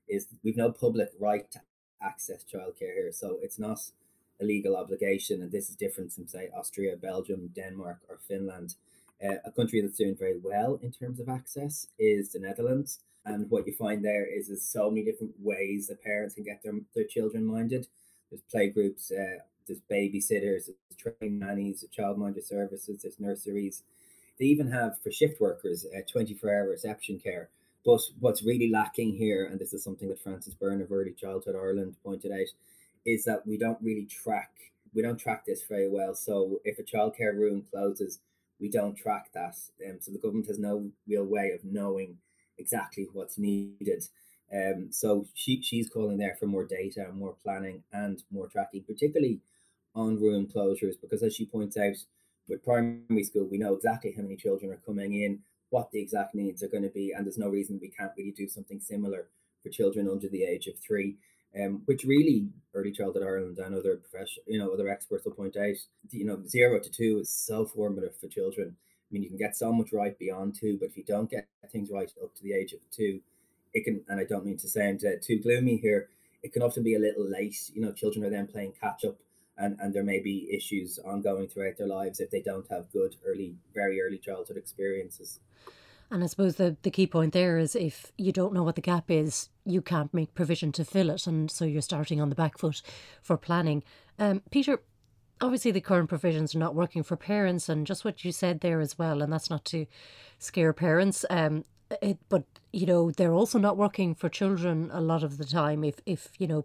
is 0.09 0.29
we've 0.43 0.57
no 0.57 0.71
public 0.71 1.11
right 1.19 1.51
to 1.53 1.61
access 2.03 2.45
childcare 2.45 2.95
here, 2.95 3.13
so 3.13 3.39
it's 3.43 3.59
not 3.59 3.79
a 4.41 4.45
legal 4.45 4.77
obligation, 4.77 5.43
and 5.43 5.53
this 5.53 5.71
is 5.71 5.77
different 5.77 6.13
from 6.13 6.27
say 6.27 6.51
Austria, 6.57 6.97
Belgium, 6.97 7.51
Denmark, 7.55 8.01
or 8.09 8.19
Finland. 8.29 8.77
Uh, 9.25 9.37
a 9.45 9.53
country 9.53 9.81
that's 9.81 9.97
doing 9.97 10.17
very 10.17 10.39
well 10.43 10.79
in 10.83 10.91
terms 10.91 11.21
of 11.21 11.29
access 11.29 11.87
is 11.99 12.33
the 12.33 12.41
Netherlands, 12.41 13.01
and 13.25 13.49
what 13.51 13.67
you 13.67 13.73
find 13.73 14.05
there 14.05 14.27
is 14.27 14.49
there's 14.49 14.63
so 14.63 14.91
many 14.91 15.05
different 15.05 15.35
ways 15.41 15.87
that 15.87 16.03
parents 16.03 16.35
can 16.35 16.45
get 16.45 16.63
their 16.63 16.75
their 16.95 17.07
children 17.07 17.45
minded. 17.45 17.87
There's 18.31 18.43
play 18.51 18.69
groups, 18.69 19.13
uh, 19.13 19.39
there's 19.67 19.81
babysitters, 19.91 20.67
there's 20.67 21.17
trained 21.19 21.41
nannies, 21.41 21.85
childminder 21.97 22.45
services, 22.45 23.03
there's 23.03 23.21
nurseries. 23.21 23.83
They 24.39 24.47
even 24.47 24.71
have 24.71 24.99
for 25.01 25.11
shift 25.11 25.41
workers 25.41 25.87
a 25.97 26.03
24 26.03 26.51
hour 26.51 26.69
reception 26.69 27.19
care. 27.19 27.49
But 27.85 28.01
what's 28.19 28.43
really 28.43 28.71
lacking 28.71 29.15
here, 29.15 29.47
and 29.47 29.61
this 29.61 29.75
is 29.75 29.85
something 29.85 30.09
that 30.09 30.23
Frances 30.23 30.55
Byrne 30.55 30.81
of 30.81 30.91
Early 30.91 31.13
Childhood 31.13 31.55
Ireland 31.55 31.97
pointed 32.03 32.33
out, 32.33 32.49
is 33.05 33.25
that 33.25 33.47
we 33.47 33.59
don't 33.59 33.79
really 33.83 34.07
track 34.07 34.51
we 34.95 35.03
don't 35.03 35.19
track 35.19 35.45
this 35.45 35.63
very 35.69 35.89
well. 35.91 36.15
So 36.15 36.61
if 36.65 36.79
a 36.79 36.83
childcare 36.83 37.35
room 37.35 37.65
closes, 37.71 38.21
we 38.61 38.71
don't 38.71 38.95
track 38.95 39.31
that. 39.35 39.57
Um, 39.87 39.99
so 40.01 40.13
the 40.13 40.19
government 40.19 40.47
has 40.47 40.59
no 40.59 40.91
real 41.07 41.25
way 41.25 41.51
of 41.51 41.65
knowing 41.65 42.17
exactly 42.59 43.09
what's 43.13 43.37
needed. 43.37 44.05
Um, 44.53 44.89
so 44.91 45.27
she, 45.35 45.61
she's 45.63 45.89
calling 45.89 46.19
there 46.19 46.37
for 46.39 46.47
more 46.47 46.65
data, 46.65 47.09
more 47.13 47.35
planning, 47.43 47.83
and 47.93 48.23
more 48.31 48.47
tracking, 48.47 48.85
particularly 48.85 49.41
on 49.95 50.21
room 50.21 50.47
closures 50.47 50.95
because 51.01 51.23
as 51.23 51.35
she 51.35 51.47
points 51.47 51.77
out 51.77 51.97
with 52.49 52.65
primary 52.65 53.25
school 53.25 53.49
we 53.51 53.59
know 53.59 53.75
exactly 53.75 54.13
how 54.17 54.23
many 54.23 54.37
children 54.37 54.71
are 54.71 54.81
coming 54.87 55.23
in 55.23 55.39
what 55.71 55.91
the 55.91 56.01
exact 56.01 56.35
needs 56.35 56.63
are 56.63 56.69
going 56.69 56.83
to 56.83 56.89
be 56.91 57.13
and 57.13 57.25
there's 57.25 57.39
no 57.39 57.49
reason 57.49 57.79
we 57.81 57.89
can't 57.89 58.13
really 58.17 58.33
do 58.33 58.49
something 58.49 58.81
similar 58.81 59.29
for 59.63 59.71
children 59.71 60.09
under 60.09 60.29
the 60.29 60.45
age 60.45 60.67
of 60.67 60.75
three 60.79 61.17
um, 61.61 61.83
which 61.87 62.05
really 62.05 62.49
early 62.75 62.91
childhood 62.91 63.23
Ireland 63.23 63.59
and 63.59 63.75
other 63.75 63.97
profession, 63.97 64.43
you 64.47 64.59
know, 64.59 64.73
other 64.73 64.89
experts 64.89 65.25
will 65.25 65.33
point 65.33 65.57
out, 65.57 65.77
you 66.11 66.25
know, 66.25 66.43
zero 66.47 66.81
to 66.81 66.91
two 66.91 67.19
is 67.21 67.31
so 67.31 67.65
formative 67.65 68.17
for 68.17 68.27
children. 68.27 68.75
I 68.77 69.09
mean, 69.13 69.23
you 69.23 69.29
can 69.29 69.39
get 69.39 69.57
so 69.57 69.73
much 69.73 69.93
right 69.93 70.19
beyond 70.19 70.57
two, 70.59 70.79
but 70.81 70.89
if 70.89 70.97
you 70.97 71.05
don't 71.05 71.31
get 71.31 71.47
things 71.71 71.91
right 71.93 72.11
up 72.23 72.35
to 72.35 72.43
the 72.43 72.55
age 72.55 72.73
of 72.73 72.81
two, 72.91 73.21
it 73.73 73.85
can, 73.85 74.03
and 74.09 74.19
I 74.19 74.25
don't 74.25 74.45
mean 74.45 74.57
to 74.59 74.69
sound 74.69 75.05
uh, 75.05 75.13
too 75.23 75.39
gloomy 75.39 75.77
here, 75.77 76.09
it 76.43 76.53
can 76.53 76.63
often 76.63 76.83
be 76.83 76.97
a 76.97 76.99
little 76.99 77.29
late. 77.29 77.57
You 77.73 77.83
know, 77.83 77.93
children 77.93 78.25
are 78.25 78.31
then 78.31 78.49
playing 78.49 78.73
catch 78.81 79.05
up 79.05 79.17
and, 79.57 79.77
and 79.81 79.95
there 79.95 80.05
may 80.05 80.21
be 80.21 80.49
issues 80.53 80.99
ongoing 81.05 81.49
throughout 81.49 81.77
their 81.77 81.87
lives 81.87 82.21
if 82.21 82.31
they 82.31 82.43
don't 82.43 82.67
have 82.71 82.91
good 82.93 83.17
early, 83.27 83.57
very 83.75 84.01
early 84.01 84.19
childhood 84.19 84.57
experiences. 84.57 85.41
And 86.11 86.23
I 86.23 86.27
suppose 86.27 86.57
the, 86.57 86.77
the 86.83 86.91
key 86.91 87.07
point 87.07 87.33
there 87.33 87.59
is 87.59 87.75
if 87.75 88.13
you 88.19 88.31
don't 88.31 88.53
know 88.53 88.63
what 88.63 88.75
the 88.75 88.81
gap 88.81 89.11
is, 89.11 89.49
you 89.65 89.81
can't 89.81 90.13
make 90.13 90.35
provision 90.35 90.71
to 90.73 90.85
fill 90.85 91.11
it. 91.11 91.27
And 91.27 91.51
so 91.51 91.65
you're 91.65 91.83
starting 91.83 92.21
on 92.21 92.29
the 92.29 92.35
back 92.35 92.59
foot 92.59 92.83
for 93.23 93.37
planning. 93.37 93.83
Um, 94.19 94.43
Peter, 94.51 94.83
obviously 95.41 95.71
the 95.71 95.81
current 95.81 96.09
provisions 96.09 96.55
are 96.55 96.59
not 96.59 96.75
working 96.75 97.03
for 97.03 97.17
parents, 97.17 97.69
and 97.69 97.87
just 97.87 98.05
what 98.05 98.25
you 98.25 98.33
said 98.33 98.61
there 98.61 98.81
as 98.81 98.99
well. 98.99 99.23
And 99.23 99.33
that's 99.33 99.51
not 99.51 99.65
to 99.67 99.87
scare 100.39 100.73
parents. 100.73 101.25
Um, 101.31 101.65
it, 102.03 102.19
but 102.29 102.45
you 102.73 102.87
know 102.87 103.11
they're 103.11 103.33
also 103.33 103.59
not 103.59 103.77
working 103.77 104.15
for 104.15 104.29
children 104.29 104.91
a 104.93 105.01
lot 105.01 105.23
of 105.23 105.39
the 105.39 105.45
time 105.45 105.85
if 105.85 106.01
if 106.07 106.29
you 106.39 106.47
know 106.47 106.65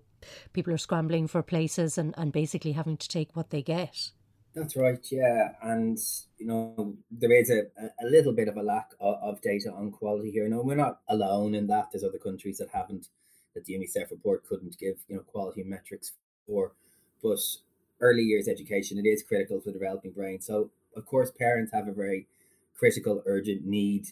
people 0.53 0.73
are 0.73 0.77
scrambling 0.77 1.27
for 1.27 1.43
places 1.43 1.97
and 1.97 2.13
and 2.17 2.31
basically 2.31 2.71
having 2.73 2.97
to 2.97 3.07
take 3.07 3.35
what 3.35 3.49
they 3.49 3.61
get. 3.61 4.11
That's 4.55 4.75
right 4.75 5.05
yeah 5.11 5.49
and 5.61 5.97
you 6.37 6.47
know 6.47 6.95
there 7.11 7.31
is 7.31 7.49
a, 7.49 7.67
a 8.03 8.07
little 8.07 8.33
bit 8.33 8.47
of 8.47 8.57
a 8.57 8.63
lack 8.63 8.91
of, 8.99 9.15
of 9.21 9.41
data 9.41 9.71
on 9.71 9.91
quality 9.91 10.31
here. 10.31 10.47
No 10.49 10.61
we're 10.61 10.75
not 10.75 11.01
alone 11.07 11.53
in 11.53 11.67
that. 11.67 11.89
There's 11.91 12.03
other 12.03 12.17
countries 12.17 12.57
that 12.57 12.69
haven't 12.73 13.07
that 13.53 13.65
the 13.65 13.73
unicef 13.73 14.11
report 14.11 14.45
couldn't 14.45 14.77
give 14.79 14.97
you 15.07 15.15
know 15.15 15.21
quality 15.21 15.63
metrics 15.63 16.13
for. 16.47 16.73
But 17.21 17.39
early 18.01 18.23
years 18.23 18.47
education 18.47 18.97
it 18.97 19.07
is 19.07 19.23
critical 19.23 19.61
for 19.61 19.71
developing 19.71 20.11
brain. 20.11 20.41
So 20.41 20.71
of 20.95 21.05
course 21.05 21.31
parents 21.37 21.71
have 21.71 21.87
a 21.87 21.93
very 21.93 22.27
critical 22.79 23.21
urgent 23.25 23.65
need 23.65 24.07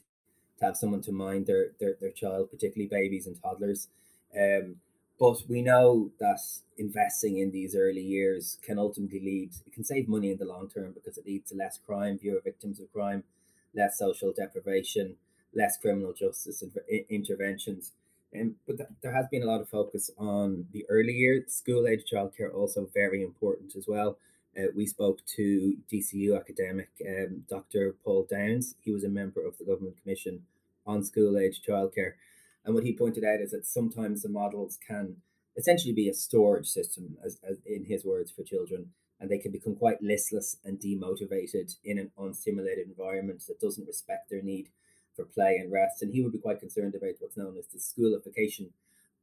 to 0.60 0.66
have 0.66 0.78
someone 0.78 1.02
to 1.02 1.12
mind 1.12 1.48
their 1.48 1.72
their, 1.80 1.96
their 2.00 2.12
child, 2.12 2.52
particularly 2.52 2.88
babies 2.88 3.28
and 3.28 3.42
toddlers. 3.42 3.90
Um, 4.36 4.78
but 5.20 5.42
we 5.48 5.62
know 5.62 6.12
that 6.20 6.40
investing 6.78 7.40
in 7.40 7.52
these 7.52 7.76
early 7.76 8.02
years 8.02 8.60
can 8.62 8.78
ultimately 8.78 9.20
lead, 9.20 9.52
it 9.66 9.74
can 9.74 9.84
save 9.84 10.08
money 10.08 10.32
in 10.32 10.38
the 10.38 10.46
long 10.46 10.70
term 10.70 10.92
because 10.94 11.18
it 11.18 11.26
leads 11.26 11.50
to 11.50 11.58
less 11.58 11.80
crime, 11.84 12.20
fewer 12.20 12.40
victims 12.44 12.80
of 12.80 12.92
crime, 12.94 13.24
less 13.74 13.98
social 13.98 14.32
deprivation, 14.32 15.16
less 15.56 15.78
criminal 15.78 16.14
justice 16.14 16.64
interventions. 17.10 17.94
Um, 18.40 18.56
but 18.68 18.78
th- 18.78 18.90
there 19.02 19.14
has 19.14 19.26
been 19.32 19.42
a 19.42 19.48
lot 19.48 19.62
of 19.62 19.70
focus 19.70 20.12
on 20.18 20.68
the 20.72 20.86
early 20.90 21.14
years. 21.14 21.54
School 21.54 21.88
age 21.88 22.04
childcare 22.12 22.54
also 22.54 22.88
very 22.94 23.24
important 23.24 23.76
as 23.76 23.88
well. 23.88 24.18
Uh, 24.58 24.68
we 24.76 24.88
spoke 24.88 25.24
to 25.26 25.78
DCU 25.92 26.36
academic 26.36 26.90
um, 27.08 27.44
Dr. 27.48 27.96
Paul 28.04 28.28
Downes. 28.30 28.76
He 28.82 28.92
was 28.92 29.04
a 29.04 29.10
member 29.10 29.46
of 29.46 29.58
the 29.58 29.66
Government 29.66 30.02
Commission 30.02 30.44
on 30.86 31.04
School 31.04 31.38
Age 31.38 31.62
Childcare. 31.68 32.14
And 32.66 32.74
what 32.74 32.84
he 32.84 32.94
pointed 32.96 33.24
out 33.24 33.40
is 33.40 33.52
that 33.52 33.68
sometimes 33.68 34.24
the 34.24 34.30
models 34.30 34.80
can 34.86 35.18
essentially 35.56 35.94
be 35.94 36.10
a 36.10 36.14
storage 36.14 36.68
system, 36.68 37.18
as, 37.24 37.40
as 37.48 37.58
in 37.66 37.86
his 37.86 38.04
words, 38.04 38.32
for 38.32 38.44
children. 38.44 38.92
And 39.20 39.30
they 39.30 39.38
can 39.38 39.52
become 39.52 39.76
quite 39.76 40.02
listless 40.02 40.58
and 40.64 40.80
demotivated 40.80 41.76
in 41.84 41.98
an 41.98 42.12
unstimulated 42.18 42.88
environment 42.88 43.44
that 43.48 43.60
doesn't 43.60 43.88
respect 43.88 44.30
their 44.30 44.42
need 44.42 44.70
for 45.16 45.26
play 45.26 45.58
and 45.58 45.72
rest. 45.72 46.02
And 46.02 46.14
he 46.14 46.22
would 46.22 46.32
be 46.32 46.38
quite 46.40 46.60
concerned 46.60 46.96
about 46.96 47.16
what's 47.20 47.38
known 47.38 47.58
as 47.58 47.68
the 47.68 47.80
schoolification 47.80 48.70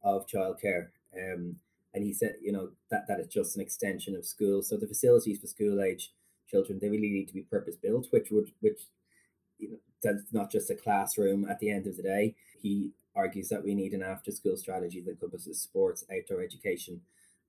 of 0.03 0.27
childcare. 0.27 0.87
Um, 1.15 1.57
and 1.95 2.03
he 2.03 2.13
said, 2.13 2.35
you 2.41 2.51
know, 2.51 2.69
that, 2.91 3.07
that 3.07 3.21
is 3.21 3.27
just 3.27 3.55
an 3.55 3.61
extension 3.61 4.15
of 4.15 4.25
school. 4.25 4.61
So 4.61 4.75
the 4.75 4.85
facilities 4.85 5.39
for 5.39 5.47
school 5.47 5.81
age 5.81 6.11
children, 6.47 6.77
they 6.79 6.89
really 6.89 7.09
need 7.09 7.27
to 7.29 7.33
be 7.33 7.41
purpose 7.41 7.77
built, 7.77 8.07
which 8.11 8.29
would, 8.31 8.51
which, 8.59 8.81
you 9.57 9.71
know, 9.71 9.77
that's 10.03 10.33
not 10.33 10.51
just 10.51 10.69
a 10.69 10.75
classroom 10.75 11.49
at 11.49 11.59
the 11.59 11.71
end 11.71 11.87
of 11.87 11.95
the 11.95 12.03
day. 12.03 12.35
He 12.61 12.91
argues 13.15 13.47
that 13.49 13.63
we 13.63 13.73
need 13.73 13.93
an 13.93 14.03
after 14.03 14.29
school 14.29 14.57
strategy 14.57 15.01
that 15.01 15.11
encompasses 15.11 15.61
sports, 15.61 16.03
outdoor 16.13 16.43
education, 16.43 16.99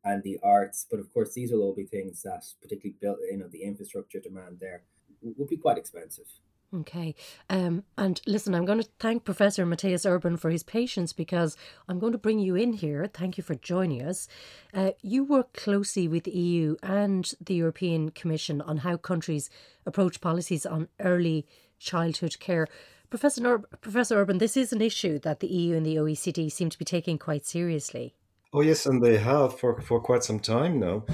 and 0.04 0.22
the 0.22 0.38
arts. 0.44 0.86
But 0.88 1.00
of 1.00 1.12
course, 1.12 1.34
these 1.34 1.50
will 1.50 1.62
all 1.62 1.74
be 1.74 1.84
things 1.84 2.22
that, 2.22 2.44
particularly 2.62 2.96
built, 3.00 3.18
you 3.28 3.38
know, 3.38 3.48
the 3.48 3.64
infrastructure 3.64 4.20
demand 4.20 4.58
there 4.60 4.82
would 5.20 5.48
be 5.48 5.56
quite 5.56 5.76
expensive. 5.76 6.28
Okay. 6.74 7.14
Um, 7.48 7.84
and 7.96 8.20
listen, 8.26 8.54
I'm 8.54 8.64
going 8.64 8.82
to 8.82 8.88
thank 8.98 9.24
Professor 9.24 9.64
Mathias 9.64 10.04
Urban 10.04 10.36
for 10.36 10.50
his 10.50 10.62
patience 10.62 11.12
because 11.12 11.56
I'm 11.88 11.98
going 11.98 12.12
to 12.12 12.18
bring 12.18 12.38
you 12.38 12.56
in 12.56 12.72
here. 12.72 13.06
Thank 13.06 13.38
you 13.38 13.44
for 13.44 13.54
joining 13.54 14.02
us. 14.02 14.28
Uh, 14.74 14.90
you 15.00 15.24
work 15.24 15.52
closely 15.52 16.08
with 16.08 16.24
the 16.24 16.32
EU 16.32 16.76
and 16.82 17.32
the 17.40 17.54
European 17.54 18.10
Commission 18.10 18.60
on 18.60 18.78
how 18.78 18.96
countries 18.96 19.48
approach 19.86 20.20
policies 20.20 20.66
on 20.66 20.88
early 21.00 21.46
childhood 21.78 22.38
care. 22.40 22.66
Professor, 23.10 23.46
Ur- 23.46 23.64
Professor 23.80 24.16
Urban, 24.16 24.38
this 24.38 24.56
is 24.56 24.72
an 24.72 24.82
issue 24.82 25.18
that 25.20 25.40
the 25.40 25.46
EU 25.46 25.76
and 25.76 25.86
the 25.86 25.96
OECD 25.96 26.50
seem 26.50 26.68
to 26.70 26.78
be 26.78 26.84
taking 26.84 27.18
quite 27.18 27.46
seriously. 27.46 28.14
Oh, 28.52 28.60
yes, 28.60 28.86
and 28.86 29.02
they 29.02 29.18
have 29.18 29.58
for, 29.58 29.80
for 29.80 30.00
quite 30.00 30.24
some 30.24 30.40
time 30.40 30.80
now. 30.80 31.04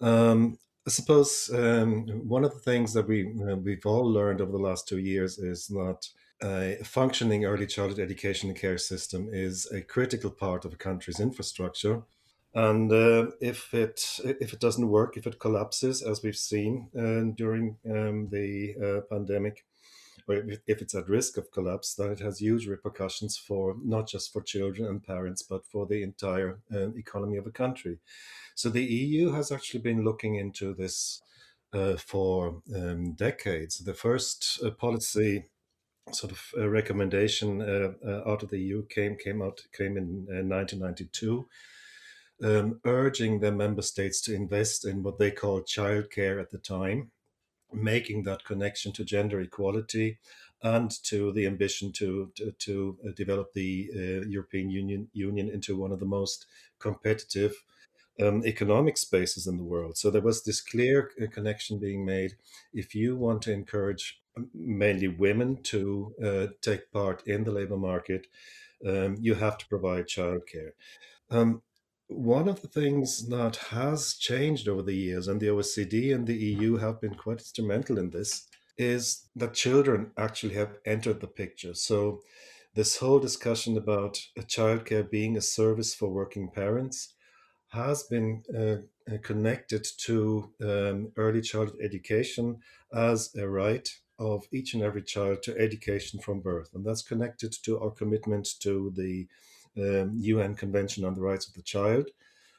Um, 0.00 0.58
I 0.86 0.90
suppose 0.90 1.48
um, 1.54 2.06
one 2.26 2.44
of 2.44 2.52
the 2.52 2.58
things 2.58 2.92
that 2.94 3.06
we 3.06 3.32
uh, 3.48 3.56
we've 3.56 3.86
all 3.86 4.04
learned 4.04 4.40
over 4.40 4.50
the 4.50 4.58
last 4.58 4.88
two 4.88 4.98
years 4.98 5.38
is 5.38 5.68
that 5.68 6.08
a 6.42 6.82
functioning 6.84 7.44
early 7.44 7.66
childhood 7.66 8.00
education 8.00 8.50
and 8.50 8.58
care 8.58 8.78
system 8.78 9.28
is 9.32 9.70
a 9.70 9.80
critical 9.80 10.30
part 10.30 10.64
of 10.64 10.72
a 10.72 10.76
country's 10.76 11.20
infrastructure. 11.20 12.02
And 12.54 12.92
uh, 12.92 13.28
if 13.40 13.72
it 13.72 14.18
if 14.24 14.52
it 14.52 14.60
doesn't 14.60 14.88
work, 14.88 15.16
if 15.16 15.26
it 15.26 15.38
collapses, 15.38 16.02
as 16.02 16.22
we've 16.22 16.36
seen 16.36 16.88
uh, 16.98 17.32
during 17.36 17.76
um, 17.88 18.28
the 18.30 18.74
uh, 18.82 19.00
pandemic, 19.14 19.64
or 20.28 20.36
if, 20.36 20.82
it's 20.82 20.94
at 20.94 21.08
risk 21.08 21.36
of 21.36 21.50
collapse, 21.50 21.94
then 21.94 22.10
it 22.10 22.20
has 22.20 22.40
huge 22.40 22.66
repercussions 22.66 23.36
for 23.36 23.76
not 23.84 24.08
just 24.08 24.32
for 24.32 24.42
children 24.42 24.88
and 24.88 25.02
parents, 25.02 25.42
but 25.42 25.66
for 25.66 25.86
the 25.86 26.02
entire 26.02 26.58
uh, 26.74 26.90
economy 26.94 27.36
of 27.36 27.46
a 27.46 27.50
country. 27.50 27.98
So 28.54 28.68
the 28.68 28.84
EU 28.84 29.32
has 29.32 29.50
actually 29.50 29.80
been 29.80 30.04
looking 30.04 30.36
into 30.36 30.74
this 30.74 31.20
uh, 31.72 31.96
for 31.96 32.62
um, 32.74 33.12
decades. 33.12 33.78
The 33.78 33.94
first 33.94 34.60
uh, 34.64 34.70
policy 34.70 35.44
sort 36.10 36.32
of 36.32 36.42
uh, 36.58 36.68
recommendation 36.68 37.62
uh, 37.62 37.92
uh, 38.06 38.28
out 38.28 38.42
of 38.42 38.50
the 38.50 38.58
EU 38.58 38.84
came 38.86 39.16
came 39.16 39.40
out 39.40 39.60
came 39.76 39.96
in 39.96 40.26
1992. 40.26 41.46
Uh, 42.42 42.58
um, 42.58 42.80
urging 42.84 43.38
the 43.38 43.52
member 43.52 43.82
states 43.82 44.20
to 44.22 44.34
invest 44.34 44.84
in 44.84 45.02
what 45.02 45.18
they 45.18 45.30
called 45.30 45.66
childcare 45.66 46.40
at 46.40 46.50
the 46.50 46.58
time, 46.58 47.12
making 47.72 48.22
that 48.24 48.44
connection 48.44 48.92
to 48.92 49.04
gender 49.04 49.40
equality 49.40 50.18
and 50.62 50.90
to 51.04 51.32
the 51.32 51.46
ambition 51.46 51.92
to 51.92 52.30
to, 52.36 52.52
to 52.58 52.96
develop 53.16 53.52
the 53.52 54.24
European 54.28 54.70
Union 54.70 55.08
Union 55.12 55.48
into 55.48 55.76
one 55.76 55.92
of 55.92 56.00
the 56.00 56.06
most 56.06 56.46
competitive 56.78 57.54
um, 58.20 58.44
economic 58.44 58.96
spaces 58.96 59.46
in 59.46 59.56
the 59.56 59.64
world. 59.64 59.96
So 59.96 60.10
there 60.10 60.22
was 60.22 60.44
this 60.44 60.60
clear 60.60 61.10
uh, 61.20 61.26
connection 61.30 61.78
being 61.78 62.04
made. 62.04 62.34
If 62.72 62.94
you 62.94 63.16
want 63.16 63.42
to 63.42 63.52
encourage 63.52 64.20
um, 64.36 64.50
mainly 64.54 65.08
women 65.08 65.62
to 65.64 66.14
uh, 66.22 66.46
take 66.60 66.90
part 66.92 67.26
in 67.26 67.44
the 67.44 67.52
labor 67.52 67.76
market, 67.76 68.26
um, 68.86 69.16
you 69.20 69.34
have 69.34 69.58
to 69.58 69.66
provide 69.66 70.06
childcare. 70.06 70.72
Um, 71.30 71.62
one 72.08 72.48
of 72.48 72.60
the 72.60 72.68
things 72.68 73.28
that 73.28 73.56
has 73.70 74.14
changed 74.14 74.68
over 74.68 74.82
the 74.82 74.94
years, 74.94 75.28
and 75.28 75.40
the 75.40 75.48
OECD 75.48 76.14
and 76.14 76.26
the 76.26 76.36
EU 76.36 76.76
have 76.76 77.00
been 77.00 77.14
quite 77.14 77.38
instrumental 77.38 77.98
in 77.98 78.10
this, 78.10 78.46
is 78.78 79.28
that 79.36 79.54
children 79.54 80.12
actually 80.16 80.54
have 80.54 80.76
entered 80.84 81.20
the 81.20 81.26
picture. 81.26 81.74
So, 81.74 82.20
this 82.74 82.96
whole 82.96 83.18
discussion 83.18 83.76
about 83.76 84.18
childcare 84.40 85.08
being 85.08 85.36
a 85.36 85.42
service 85.42 85.94
for 85.94 86.08
working 86.08 86.50
parents 86.50 87.14
has 87.68 88.02
been 88.04 88.42
uh, 88.58 89.16
connected 89.22 89.86
to 89.98 90.50
um, 90.62 91.12
early 91.16 91.42
childhood 91.42 91.80
education 91.82 92.58
as 92.94 93.30
a 93.36 93.46
right 93.48 93.88
of 94.18 94.44
each 94.52 94.74
and 94.74 94.82
every 94.82 95.02
child 95.02 95.42
to 95.42 95.58
education 95.58 96.20
from 96.20 96.40
birth. 96.40 96.70
And 96.74 96.84
that's 96.84 97.02
connected 97.02 97.54
to 97.64 97.80
our 97.80 97.90
commitment 97.90 98.48
to 98.60 98.92
the 98.94 99.26
um, 99.78 100.12
UN 100.16 100.54
Convention 100.54 101.04
on 101.04 101.14
the 101.14 101.20
Rights 101.20 101.48
of 101.48 101.54
the 101.54 101.62
Child. 101.62 102.10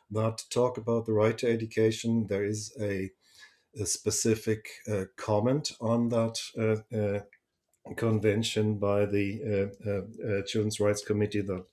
Not 0.10 0.38
to 0.40 0.50
talk 0.50 0.78
about 0.78 1.06
the 1.06 1.14
right 1.14 1.38
to 1.40 1.50
education, 1.50 2.28
there 2.28 2.46
is 2.46 2.74
a, 2.80 3.12
a 3.80 3.86
specific 3.86 4.68
uh, 4.92 5.06
comment 5.16 5.72
on 5.82 6.10
that 6.10 6.40
uh, 6.58 6.98
uh 6.98 7.22
convention 7.98 8.76
by 8.76 9.06
the 9.06 9.70
uh, 9.86 10.48
Children's 10.48 10.80
Rights 10.80 11.04
Committee 11.04 11.42
that 11.42 11.66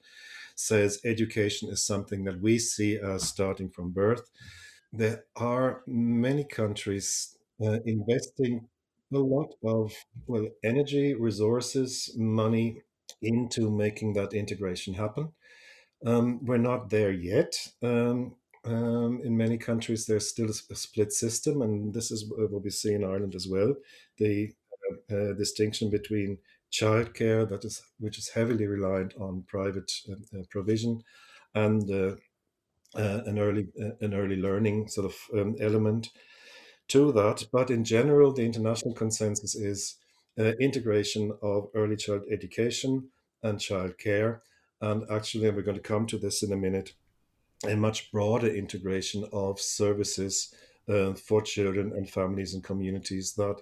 says 0.57 1.01
education 1.05 1.71
is 1.71 1.87
something 1.87 2.25
that 2.25 2.41
we 2.41 2.59
see 2.59 2.99
as 2.99 3.29
starting 3.29 3.71
from 3.71 3.91
birth. 3.91 4.31
There 4.93 5.25
are 5.37 5.83
many 5.87 6.45
countries 6.45 7.37
uh, 7.65 7.79
investing 7.87 8.69
a 9.13 9.19
lot 9.19 9.55
of 9.65 9.93
well 10.27 10.49
energy, 10.63 11.15
resources, 11.15 12.15
money 12.17 12.83
into 13.23 13.71
making 13.71 14.14
that 14.14 14.33
integration 14.33 14.95
happen. 14.95 15.33
Um, 16.05 16.45
we're 16.45 16.59
not 16.59 16.90
there 16.90 17.12
yet. 17.12 17.55
Um, 17.83 18.37
um, 18.64 19.21
in 19.25 19.37
many 19.37 19.57
countries, 19.57 20.07
there's 20.07 20.29
still 20.29 20.50
a, 20.50 20.75
split 20.75 21.12
system, 21.12 21.62
and 21.62 21.95
this 21.95 22.11
is 22.11 22.31
what 22.37 22.62
we 22.62 22.71
see 22.71 22.93
in 22.93 23.05
Ireland 23.05 23.35
as 23.35 23.49
well. 23.49 23.75
The 24.19 24.52
uh, 25.11 25.14
uh, 25.14 25.33
distinction 25.35 25.90
between 25.90 26.38
childcare 26.71 27.49
that 27.49 27.64
is 27.64 27.83
which 27.99 28.19
is 28.19 28.29
heavily 28.29 28.67
reliant 28.67 29.14
on 29.19 29.45
private 29.49 29.90
uh, 30.09 30.38
uh 30.38 30.43
provision 30.50 31.02
and 31.55 31.90
uh, 31.90 32.14
uh, 32.95 33.23
an 33.26 33.38
early 33.38 33.67
an 34.00 34.14
early 34.14 34.37
learning 34.37 34.88
sort 34.88 35.07
of 35.07 35.17
um, 35.38 35.57
element 35.61 36.11
to 36.88 37.12
that 37.12 37.45
but 37.52 37.71
in 37.71 37.85
general 37.85 38.33
the 38.33 38.45
international 38.45 38.95
consensus 38.95 39.55
is 39.55 39.97
integration 40.39 41.33
of 41.43 41.69
early 41.75 41.97
child 41.97 42.23
education 42.31 43.09
and 43.43 43.61
child 43.61 43.99
care 43.99 44.43
and 44.81 45.05
actually 45.11 45.51
we're 45.51 45.63
going 45.63 45.77
to 45.77 45.83
come 45.83 46.07
to 46.07 46.19
this 46.19 46.43
in 46.43 46.53
a 46.53 46.57
minute 46.57 46.95
a 47.69 47.77
much 47.77 48.11
broader 48.11 48.49
integration 48.49 49.27
of 49.33 49.61
services 49.61 50.55
uh, 50.89 51.13
for 51.13 51.43
children 51.43 51.93
and 51.95 52.09
families 52.09 52.55
and 52.55 52.65
communities 52.65 53.35
that 53.35 53.57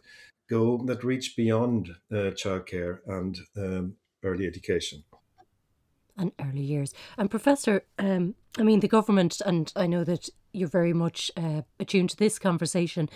go 0.49 0.79
that 0.87 1.05
reach 1.05 1.37
beyond 1.37 1.91
uh, 2.13 2.31
childcare 2.33 3.01
and 3.07 3.39
um, 3.57 3.95
early 4.23 4.47
education 4.47 5.03
and 6.17 6.33
early 6.41 6.61
years. 6.61 6.93
And 7.17 7.31
Professor, 7.31 7.85
um, 7.99 8.35
I 8.59 8.63
mean, 8.63 8.81
the 8.81 8.89
government, 8.89 9.41
and 9.47 9.73
I 9.77 9.87
know 9.87 10.05
that 10.05 10.29
you're 10.53 10.69
very 10.69 10.93
much 10.93 11.31
uh, 11.37 11.63
attuned 11.79 12.11
to 12.11 12.17
this 12.17 12.39
conversation. 12.39 13.09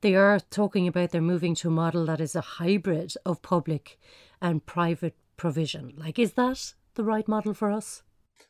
They 0.00 0.14
are 0.14 0.40
talking 0.50 0.86
about 0.86 1.10
they're 1.10 1.20
moving 1.20 1.54
to 1.56 1.68
a 1.68 1.72
model 1.72 2.06
that 2.06 2.20
is 2.20 2.36
a 2.36 2.40
hybrid 2.40 3.14
of 3.26 3.42
public 3.42 3.98
and 4.40 4.64
private 4.64 5.16
provision. 5.36 5.94
Like, 5.96 6.18
is 6.18 6.34
that 6.34 6.74
the 6.94 7.04
right 7.04 7.26
model 7.26 7.54
for 7.54 7.70
us? 7.70 8.02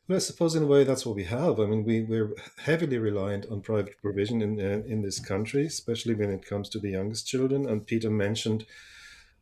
Well, 0.07 0.17
I 0.17 0.21
suppose 0.21 0.55
in 0.55 0.63
a 0.63 0.67
way 0.67 0.85
that's 0.85 1.05
what 1.05 1.17
we 1.17 1.25
have. 1.25 1.61
I 1.61 1.67
mean, 1.67 1.85
we, 1.85 2.03
we're 2.03 2.33
heavily 2.59 2.99
reliant 2.99 3.47
on 3.51 3.61
private 3.61 4.01
provision 4.01 4.41
in, 4.41 4.59
uh, 4.59 4.83
in 4.87 5.03
this 5.03 5.21
country, 5.21 5.67
especially 5.67 6.15
when 6.15 6.31
it 6.31 6.47
comes 6.47 6.71
to 6.71 6.79
the 6.79 6.91
youngest 6.91 7.27
children. 7.27 7.69
And 7.69 7.87
Peter 7.87 8.11
mentioned 8.11 8.65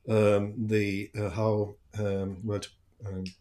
um, 0.09 0.55
the 0.57 1.11
uh, 1.17 1.31
how, 1.31 1.77
um, 1.99 2.39
well, 2.43 2.61
to 2.61 2.69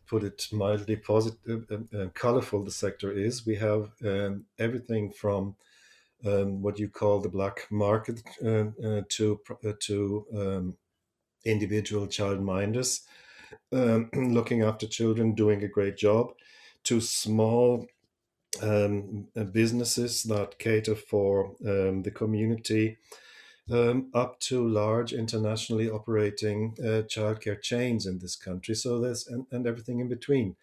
put 0.07 0.23
it 0.23 0.47
mildly 0.51 0.95
positive, 0.95 1.65
uh, 1.71 1.97
uh, 1.97 2.07
colorful 2.13 2.63
the 2.63 2.71
sector 2.71 3.11
is. 3.11 3.45
We 3.45 3.55
have 3.55 3.91
um, 4.03 4.45
everything 4.59 5.11
from 5.11 5.55
um, 6.25 6.61
what 6.61 6.79
you 6.79 6.89
call 6.89 7.19
the 7.19 7.29
black 7.29 7.67
market 7.71 8.21
uh, 8.43 8.65
uh, 8.83 9.01
to, 9.09 9.39
to 9.79 10.25
um, 10.35 10.77
individual 11.45 12.07
child 12.07 12.41
minders 12.41 13.01
looking 13.71 14.61
after 14.61 14.87
children, 14.87 15.35
doing 15.35 15.63
a 15.63 15.67
great 15.67 15.97
job 15.97 16.31
to 16.83 17.01
small 17.01 17.87
um, 18.61 19.27
uh, 19.35 19.43
businesses 19.43 20.23
that 20.23 20.57
cater 20.59 20.95
for 20.95 21.55
um, 21.65 22.03
the 22.03 22.11
community, 22.11 22.97
um, 23.71 24.09
up 24.13 24.39
to 24.39 24.67
large 24.67 25.13
internationally 25.13 25.89
operating 25.89 26.75
uh, 26.79 27.01
childcare 27.03 27.61
chains 27.61 28.05
in 28.05 28.19
this 28.19 28.35
country. 28.35 28.75
So 28.75 28.99
there's 28.99 29.27
and, 29.27 29.45
and 29.51 29.65
everything 29.67 29.99
in 29.99 30.09
between. 30.09 30.55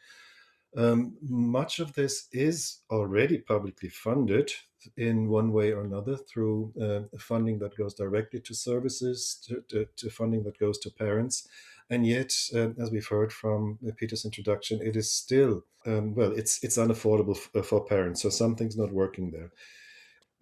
Um, 0.75 1.17
much 1.21 1.81
of 1.81 1.93
this 1.93 2.29
is 2.33 2.81
already 2.91 3.39
publicly 3.39 3.91
funded 3.91 4.53
in 4.97 5.29
one 5.29 5.53
way 5.53 5.71
or 5.71 5.83
another 5.83 6.17
through 6.17 6.73
uh, 6.81 7.17
funding 7.19 7.59
that 7.59 7.77
goes 7.77 7.95
directly 7.95 8.41
to 8.41 8.55
services, 8.55 9.39
to, 9.47 9.63
to, 9.69 9.87
to 9.97 10.11
funding 10.11 10.45
that 10.45 10.59
goes 10.59 10.79
to 10.79 10.91
parents, 10.91 11.47
and 11.91 12.07
yet, 12.07 12.33
uh, 12.55 12.71
as 12.81 12.91
we've 12.91 13.07
heard 13.07 13.35
from 13.35 13.79
Peter's 13.99 14.25
introduction, 14.25 14.81
it 14.81 14.97
is 14.97 15.13
still 15.13 15.65
um, 15.85 16.15
well, 16.15 16.33
it's 16.33 16.63
it's 16.63 16.79
unaffordable 16.79 17.37
f- 17.37 17.51
uh, 17.55 17.63
for 17.63 17.85
parents. 17.85 18.23
So 18.23 18.31
something's 18.31 18.79
not 18.79 18.93
working 18.93 19.31
there. 19.31 19.51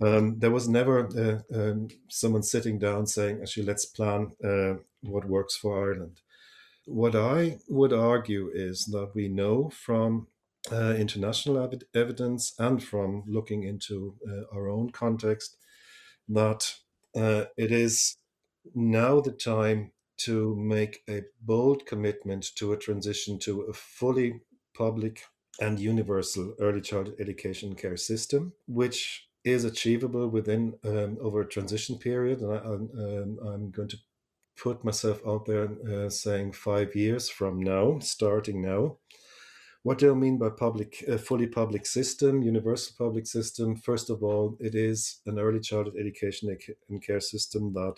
Um, 0.00 0.38
there 0.38 0.50
was 0.50 0.68
never 0.68 1.06
uh, 1.08 1.40
um, 1.58 1.88
someone 2.08 2.42
sitting 2.42 2.78
down 2.78 3.06
saying, 3.06 3.40
"Actually, 3.42 3.66
let's 3.66 3.86
plan 3.86 4.32
uh, 4.42 4.74
what 5.02 5.26
works 5.26 5.56
for 5.56 5.72
Ireland." 5.90 6.20
What 6.86 7.14
I 7.16 7.58
would 7.68 7.92
argue 7.92 8.50
is 8.54 8.86
that 8.86 9.12
we 9.14 9.28
know 9.28 9.70
from 9.70 10.28
uh, 10.72 10.94
international 10.98 11.58
ev- 11.58 11.82
evidence 11.94 12.54
and 12.58 12.82
from 12.82 13.24
looking 13.26 13.64
into 13.64 14.16
uh, 14.28 14.56
our 14.56 14.68
own 14.68 14.90
context 14.90 15.56
that 16.28 16.74
uh, 17.16 17.46
it 17.56 17.72
is 17.72 18.16
now 18.74 19.20
the 19.20 19.32
time 19.32 19.92
to 20.18 20.54
make 20.56 21.02
a 21.08 21.22
bold 21.40 21.86
commitment 21.86 22.46
to 22.56 22.72
a 22.72 22.76
transition 22.76 23.38
to 23.40 23.62
a 23.62 23.72
fully 23.72 24.40
public 24.74 25.22
and 25.60 25.80
universal 25.80 26.54
early 26.60 26.80
childhood 26.80 27.16
education 27.20 27.74
care 27.74 27.96
system, 27.96 28.52
which 28.66 29.28
is 29.44 29.64
achievable 29.64 30.28
within 30.28 30.74
um, 30.84 31.16
over 31.20 31.40
a 31.40 31.48
transition 31.48 31.96
period. 31.98 32.40
And 32.40 32.52
I, 32.52 32.56
am 32.56 33.38
um, 33.42 33.70
going 33.70 33.88
to 33.88 33.98
put 34.56 34.84
myself 34.84 35.20
out 35.26 35.46
there 35.46 35.68
uh, 35.88 36.10
saying 36.10 36.52
five 36.52 36.94
years 36.94 37.28
from 37.28 37.62
now, 37.62 37.98
starting 38.00 38.60
now. 38.60 38.98
What 39.82 39.96
do 39.96 40.10
I 40.10 40.14
mean 40.14 40.36
by 40.36 40.50
public, 40.50 41.02
uh, 41.10 41.16
fully 41.16 41.46
public 41.46 41.86
system, 41.86 42.42
universal 42.42 42.94
public 42.98 43.26
system? 43.26 43.76
First 43.76 44.10
of 44.10 44.22
all, 44.22 44.58
it 44.60 44.74
is 44.74 45.20
an 45.24 45.38
early 45.38 45.60
childhood 45.60 45.96
education 45.98 46.54
and 46.90 47.02
care 47.02 47.20
system 47.20 47.72
that 47.72 47.94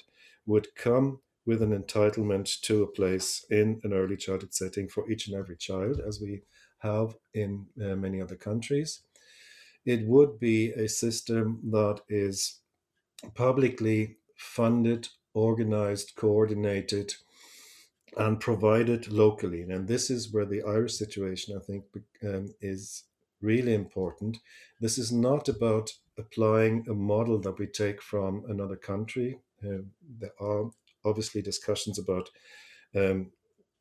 would 0.46 0.72
come 0.76 1.18
with 1.44 1.60
an 1.60 1.76
entitlement 1.76 2.60
to 2.60 2.84
a 2.84 2.86
place 2.86 3.44
in 3.50 3.80
an 3.82 3.92
early 3.92 4.16
childhood 4.16 4.54
setting 4.54 4.88
for 4.88 5.10
each 5.10 5.26
and 5.26 5.36
every 5.36 5.56
child, 5.56 6.00
as 6.06 6.20
we 6.20 6.42
have 6.78 7.16
in 7.34 7.66
uh, 7.82 7.96
many 7.96 8.20
other 8.20 8.36
countries. 8.36 9.00
It 9.84 10.06
would 10.06 10.38
be 10.38 10.70
a 10.72 10.88
system 10.88 11.60
that 11.70 12.00
is 12.08 12.60
publicly 13.34 14.16
funded, 14.36 15.08
organized, 15.34 16.14
coordinated, 16.16 17.14
and 18.16 18.40
provided 18.40 19.10
locally. 19.10 19.62
And 19.62 19.88
this 19.88 20.10
is 20.10 20.32
where 20.32 20.44
the 20.44 20.62
Irish 20.62 20.94
situation, 20.94 21.56
I 21.56 21.64
think, 21.64 21.84
um, 22.22 22.54
is 22.60 23.04
really 23.40 23.74
important. 23.74 24.38
This 24.80 24.98
is 24.98 25.10
not 25.12 25.48
about 25.48 25.92
applying 26.18 26.86
a 26.88 26.94
model 26.94 27.40
that 27.40 27.58
we 27.58 27.66
take 27.66 28.02
from 28.02 28.44
another 28.48 28.76
country. 28.76 29.38
Uh, 29.64 29.82
there 30.18 30.34
are 30.40 30.70
obviously 31.04 31.42
discussions 31.42 31.98
about 31.98 32.28
um, 32.94 33.32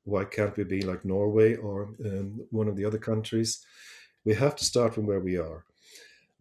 why 0.04 0.24
can't 0.26 0.58
we 0.58 0.64
be 0.64 0.82
like 0.82 1.06
Norway 1.06 1.56
or 1.56 1.94
um, 2.06 2.48
one 2.50 2.68
of 2.68 2.76
the 2.76 2.86
other 2.86 2.98
countries. 2.98 3.64
We 4.24 4.34
have 4.36 4.56
to 4.56 4.66
start 4.66 4.96
from 4.96 5.06
where 5.06 5.20
we 5.20 5.38
are. 5.38 5.66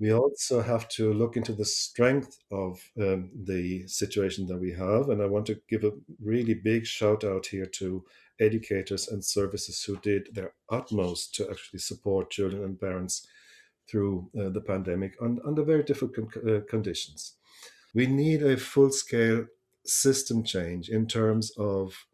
We 0.00 0.14
also 0.14 0.62
have 0.62 0.88
to 0.90 1.12
look 1.12 1.36
into 1.36 1.52
the 1.52 1.66
strength 1.66 2.38
of 2.50 2.80
um, 2.98 3.30
the 3.44 3.86
situation 3.86 4.46
that 4.46 4.56
we 4.58 4.72
have. 4.72 5.10
And 5.10 5.22
I 5.22 5.26
want 5.26 5.44
to 5.46 5.60
give 5.68 5.84
a 5.84 5.92
really 6.24 6.54
big 6.54 6.86
shout 6.86 7.22
out 7.22 7.46
here 7.46 7.66
to 7.66 8.02
educators 8.40 9.08
and 9.08 9.22
services 9.22 9.84
who 9.84 9.98
did 9.98 10.28
their 10.32 10.54
utmost 10.70 11.34
to 11.34 11.50
actually 11.50 11.80
support 11.80 12.30
children 12.30 12.64
and 12.64 12.80
parents 12.80 13.26
through 13.90 14.30
uh, 14.40 14.48
the 14.48 14.62
pandemic 14.62 15.16
un- 15.20 15.40
under 15.44 15.62
very 15.62 15.82
difficult 15.82 16.34
uh, 16.36 16.60
conditions. 16.68 17.36
We 17.94 18.06
need 18.06 18.42
a 18.42 18.56
full 18.56 18.92
scale 18.92 19.46
system 19.84 20.44
change 20.44 20.88
in 20.88 21.06
terms 21.08 21.52
of 21.58 22.06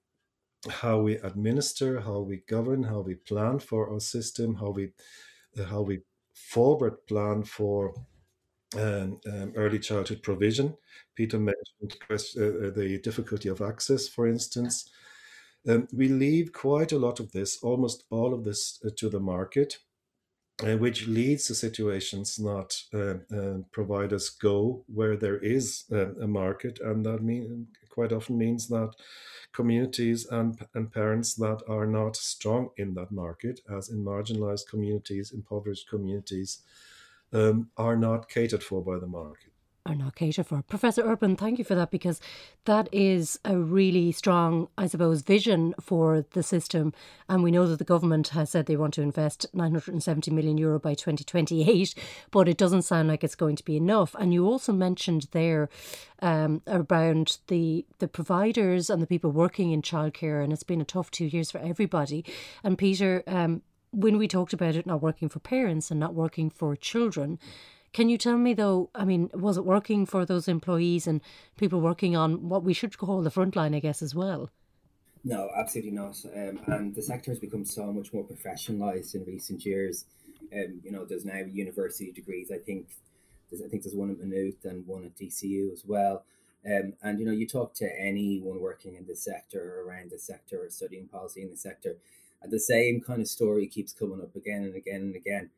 how 0.68 0.98
we 0.98 1.18
administer, 1.18 2.00
how 2.00 2.20
we 2.20 2.42
govern, 2.48 2.82
how 2.82 3.00
we 3.00 3.14
plan 3.14 3.60
for 3.60 3.92
our 3.92 4.00
system, 4.00 4.56
how 4.56 4.70
we 4.70 4.90
uh, 5.58 5.64
how 5.64 5.82
we 5.82 6.00
forward 6.36 7.06
plan 7.06 7.42
for 7.42 7.94
um, 8.76 9.18
um, 9.26 9.52
early 9.56 9.78
childhood 9.78 10.22
provision. 10.22 10.76
Peter 11.14 11.38
mentioned 11.38 11.96
uh, 12.10 12.70
the 12.74 13.00
difficulty 13.02 13.48
of 13.48 13.62
access, 13.62 14.06
for 14.08 14.26
instance. 14.26 14.90
Um, 15.68 15.88
we 15.92 16.08
leave 16.08 16.52
quite 16.52 16.92
a 16.92 16.98
lot 16.98 17.20
of 17.20 17.32
this, 17.32 17.58
almost 17.62 18.04
all 18.10 18.34
of 18.34 18.44
this, 18.44 18.78
uh, 18.84 18.90
to 18.98 19.08
the 19.08 19.20
market, 19.20 19.78
uh, 20.62 20.76
which 20.76 21.06
leads 21.08 21.46
to 21.46 21.54
situations 21.54 22.36
that 22.36 22.76
uh, 22.94 23.62
providers 23.72 24.28
go 24.28 24.84
where 24.86 25.16
there 25.16 25.38
is 25.38 25.84
a 25.90 26.26
market, 26.26 26.80
and 26.80 27.04
that 27.06 27.22
mean, 27.22 27.68
quite 27.96 28.12
often 28.12 28.38
means 28.38 28.68
that 28.68 28.92
communities 29.52 30.26
and, 30.26 30.58
and 30.74 30.92
parents 30.92 31.34
that 31.34 31.62
are 31.66 31.86
not 31.86 32.14
strong 32.14 32.68
in 32.76 32.94
that 32.94 33.10
market, 33.10 33.60
as 33.76 33.88
in 33.88 34.04
marginalized 34.04 34.68
communities, 34.68 35.32
impoverished 35.32 35.88
communities, 35.88 36.60
um, 37.32 37.70
are 37.76 37.96
not 37.96 38.28
catered 38.28 38.62
for 38.62 38.84
by 38.84 38.98
the 38.98 39.12
market 39.22 39.55
are 39.86 39.94
not 39.94 40.16
catered 40.16 40.46
for. 40.46 40.62
Professor 40.62 41.02
Urban, 41.02 41.36
thank 41.36 41.58
you 41.58 41.64
for 41.64 41.74
that 41.74 41.90
because 41.90 42.20
that 42.64 42.88
is 42.92 43.38
a 43.44 43.56
really 43.56 44.12
strong, 44.12 44.68
I 44.76 44.86
suppose, 44.86 45.22
vision 45.22 45.74
for 45.80 46.24
the 46.32 46.42
system. 46.42 46.92
And 47.28 47.42
we 47.42 47.50
know 47.50 47.66
that 47.66 47.78
the 47.78 47.84
government 47.84 48.28
has 48.28 48.50
said 48.50 48.66
they 48.66 48.76
want 48.76 48.94
to 48.94 49.02
invest 49.02 49.46
970 49.54 50.30
million 50.30 50.58
euro 50.58 50.78
by 50.78 50.94
2028, 50.94 51.94
but 52.30 52.48
it 52.48 52.56
doesn't 52.56 52.82
sound 52.82 53.08
like 53.08 53.24
it's 53.24 53.34
going 53.34 53.56
to 53.56 53.64
be 53.64 53.76
enough. 53.76 54.14
And 54.18 54.34
you 54.34 54.46
also 54.46 54.72
mentioned 54.72 55.28
there 55.32 55.68
um, 56.20 56.62
around 56.66 57.38
the 57.48 57.84
the 57.98 58.08
providers 58.08 58.90
and 58.90 59.02
the 59.02 59.06
people 59.06 59.30
working 59.30 59.70
in 59.70 59.82
childcare, 59.82 60.42
and 60.42 60.52
it's 60.52 60.62
been 60.62 60.80
a 60.80 60.84
tough 60.84 61.10
two 61.10 61.26
years 61.26 61.50
for 61.50 61.58
everybody. 61.58 62.24
And 62.64 62.78
Peter, 62.78 63.22
um, 63.26 63.62
when 63.90 64.18
we 64.18 64.28
talked 64.28 64.52
about 64.52 64.76
it 64.76 64.86
not 64.86 65.02
working 65.02 65.28
for 65.28 65.38
parents 65.38 65.90
and 65.90 66.00
not 66.00 66.14
working 66.14 66.50
for 66.50 66.76
children, 66.76 67.38
can 67.96 68.10
you 68.10 68.18
tell 68.18 68.36
me 68.36 68.52
though? 68.52 68.90
I 68.94 69.06
mean, 69.06 69.30
was 69.32 69.56
it 69.56 69.64
working 69.64 70.04
for 70.04 70.26
those 70.26 70.48
employees 70.48 71.06
and 71.06 71.22
people 71.56 71.80
working 71.80 72.14
on 72.14 72.50
what 72.50 72.62
we 72.62 72.74
should 72.74 72.98
call 72.98 73.22
the 73.22 73.30
front 73.30 73.56
line, 73.56 73.74
I 73.74 73.80
guess, 73.80 74.02
as 74.02 74.14
well? 74.14 74.50
No, 75.24 75.48
absolutely 75.56 75.92
not. 75.92 76.22
Um, 76.26 76.60
and 76.66 76.94
the 76.94 77.00
sector 77.00 77.30
has 77.30 77.38
become 77.38 77.64
so 77.64 77.90
much 77.90 78.12
more 78.12 78.22
professionalised 78.22 79.14
in 79.14 79.24
recent 79.24 79.64
years. 79.64 80.04
Um, 80.52 80.82
you 80.84 80.92
know, 80.92 81.06
there's 81.06 81.24
now 81.24 81.38
university 81.38 82.12
degrees. 82.12 82.52
I 82.52 82.58
think 82.58 82.88
there's, 83.50 83.62
I 83.62 83.68
think 83.68 83.82
there's 83.82 83.96
one 83.96 84.10
at 84.10 84.18
Maynooth 84.18 84.66
and 84.66 84.86
one 84.86 85.04
at 85.04 85.16
DCU 85.16 85.72
as 85.72 85.82
well. 85.86 86.24
Um, 86.66 86.92
and 87.02 87.18
you 87.18 87.24
know, 87.24 87.32
you 87.32 87.46
talk 87.46 87.72
to 87.76 87.88
anyone 87.98 88.60
working 88.60 88.96
in 88.96 89.06
the 89.06 89.16
sector 89.16 89.62
or 89.74 89.88
around 89.88 90.10
the 90.10 90.18
sector 90.18 90.64
or 90.64 90.68
studying 90.68 91.08
policy 91.08 91.40
in 91.40 91.48
the 91.48 91.56
sector, 91.56 91.96
and 92.42 92.52
the 92.52 92.60
same 92.60 93.00
kind 93.00 93.22
of 93.22 93.28
story 93.28 93.66
keeps 93.66 93.94
coming 93.94 94.20
up 94.20 94.36
again 94.36 94.64
and 94.64 94.76
again 94.76 95.00
and 95.00 95.16
again 95.16 95.48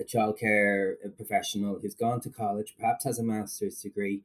a 0.00 0.04
childcare 0.04 0.94
professional 1.16 1.78
who's 1.80 1.94
gone 1.94 2.20
to 2.20 2.30
college, 2.30 2.74
perhaps 2.78 3.04
has 3.04 3.18
a 3.18 3.22
master's 3.22 3.80
degree, 3.80 4.20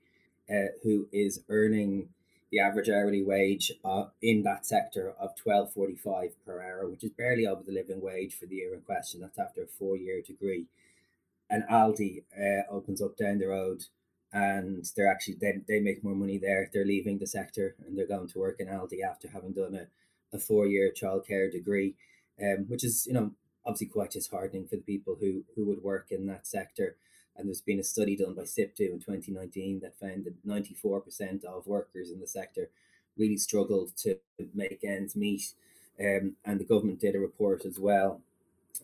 uh, 0.49 0.73
who 0.83 1.07
is 1.11 1.41
earning 1.49 2.09
the 2.51 2.59
average 2.59 2.89
hourly 2.89 3.23
wage 3.23 3.71
uh, 3.83 4.05
in 4.21 4.43
that 4.43 4.65
sector 4.65 5.13
of 5.19 5.35
twelve 5.35 5.73
forty 5.73 5.95
five 5.95 6.33
per 6.45 6.61
hour, 6.61 6.87
which 6.87 7.03
is 7.03 7.11
barely 7.11 7.47
over 7.47 7.63
the 7.63 7.71
living 7.71 8.01
wage 8.01 8.35
for 8.35 8.45
the 8.45 8.55
year 8.55 8.73
in 8.73 8.81
question. 8.81 9.21
That's 9.21 9.39
after 9.39 9.63
a 9.63 9.67
four 9.67 9.97
year 9.97 10.21
degree. 10.21 10.65
And 11.49 11.63
Aldi 11.69 12.23
uh, 12.39 12.71
opens 12.71 13.01
up 13.01 13.17
down 13.17 13.39
the 13.39 13.47
road, 13.47 13.85
and 14.31 14.85
they're 14.95 15.11
actually 15.11 15.35
they, 15.41 15.53
they 15.67 15.79
make 15.79 16.03
more 16.03 16.15
money 16.15 16.37
there. 16.37 16.69
They're 16.73 16.85
leaving 16.85 17.19
the 17.19 17.27
sector 17.27 17.75
and 17.85 17.97
they're 17.97 18.07
going 18.07 18.27
to 18.29 18.39
work 18.39 18.59
in 18.59 18.67
Aldi 18.67 19.01
after 19.07 19.29
having 19.29 19.53
done 19.53 19.75
a, 19.75 20.35
a 20.35 20.39
four 20.39 20.67
year 20.67 20.91
childcare 20.91 21.51
degree, 21.51 21.95
um, 22.41 22.65
which 22.67 22.83
is 22.83 23.05
you 23.07 23.13
know 23.13 23.31
obviously 23.65 23.87
quite 23.87 24.11
disheartening 24.11 24.67
for 24.67 24.75
the 24.75 24.81
people 24.81 25.17
who 25.19 25.43
who 25.55 25.65
would 25.65 25.83
work 25.83 26.07
in 26.11 26.25
that 26.27 26.47
sector. 26.47 26.95
And 27.35 27.47
there's 27.47 27.61
been 27.61 27.79
a 27.79 27.83
study 27.83 28.15
done 28.15 28.35
by 28.35 28.43
SIPTU 28.43 28.91
in 28.91 28.99
2019 28.99 29.79
that 29.79 29.97
found 29.99 30.25
that 30.25 30.45
94% 30.45 31.43
of 31.43 31.65
workers 31.65 32.11
in 32.11 32.19
the 32.19 32.27
sector 32.27 32.69
really 33.17 33.37
struggled 33.37 33.95
to 33.97 34.19
make 34.53 34.83
ends 34.83 35.15
meet. 35.15 35.53
Um, 35.99 36.35
and 36.45 36.59
the 36.59 36.65
government 36.65 36.99
did 36.99 37.15
a 37.15 37.19
report 37.19 37.65
as 37.65 37.79
well, 37.79 38.21